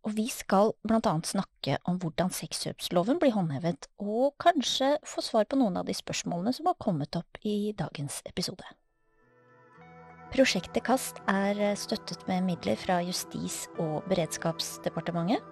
og 0.06 0.14
vi 0.16 0.26
skal 0.32 0.72
blant 0.86 1.06
annet 1.08 1.28
snakke 1.28 1.76
om 1.88 1.98
hvordan 2.00 2.32
sexkjøpsloven 2.32 3.20
blir 3.20 3.34
håndhevet, 3.36 3.88
og 4.00 4.34
kanskje 4.40 4.94
få 5.06 5.24
svar 5.24 5.48
på 5.48 5.58
noen 5.60 5.76
av 5.80 5.88
de 5.88 5.96
spørsmålene 5.96 6.54
som 6.56 6.70
har 6.70 6.78
kommet 6.80 7.16
opp 7.18 7.40
i 7.44 7.72
dagens 7.76 8.22
episode. 8.30 8.64
Prosjektet 10.30 10.84
KAST 10.86 11.18
er 11.28 11.58
støttet 11.74 12.22
med 12.28 12.44
midler 12.46 12.78
fra 12.78 13.00
Justis- 13.02 13.66
og 13.82 14.06
beredskapsdepartementet. 14.12 15.42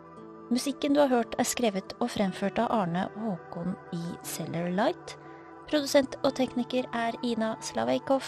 Musikken 0.54 0.94
du 0.94 1.02
har 1.02 1.10
hørt 1.12 1.34
er 1.36 1.44
skrevet 1.44 1.96
og 1.98 2.12
fremført 2.14 2.60
av 2.62 2.70
Arne 2.72 3.08
Håkon 3.18 3.74
i 3.92 4.04
Cellar 4.24 4.70
Light. 4.72 5.16
Produsent 5.68 6.14
og 6.22 6.32
tekniker 6.38 6.88
er 6.96 7.18
Ina 7.26 7.56
Slaveikov. 7.60 8.22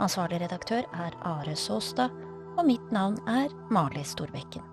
Ansvarlig 0.00 0.40
redaktør 0.42 0.88
er 0.88 1.14
Are 1.20 1.54
Saastad. 1.54 2.16
Og 2.58 2.66
mitt 2.66 2.90
navn 2.90 3.20
er 3.28 3.52
Mali 3.70 4.02
Storbekken. 4.02 4.69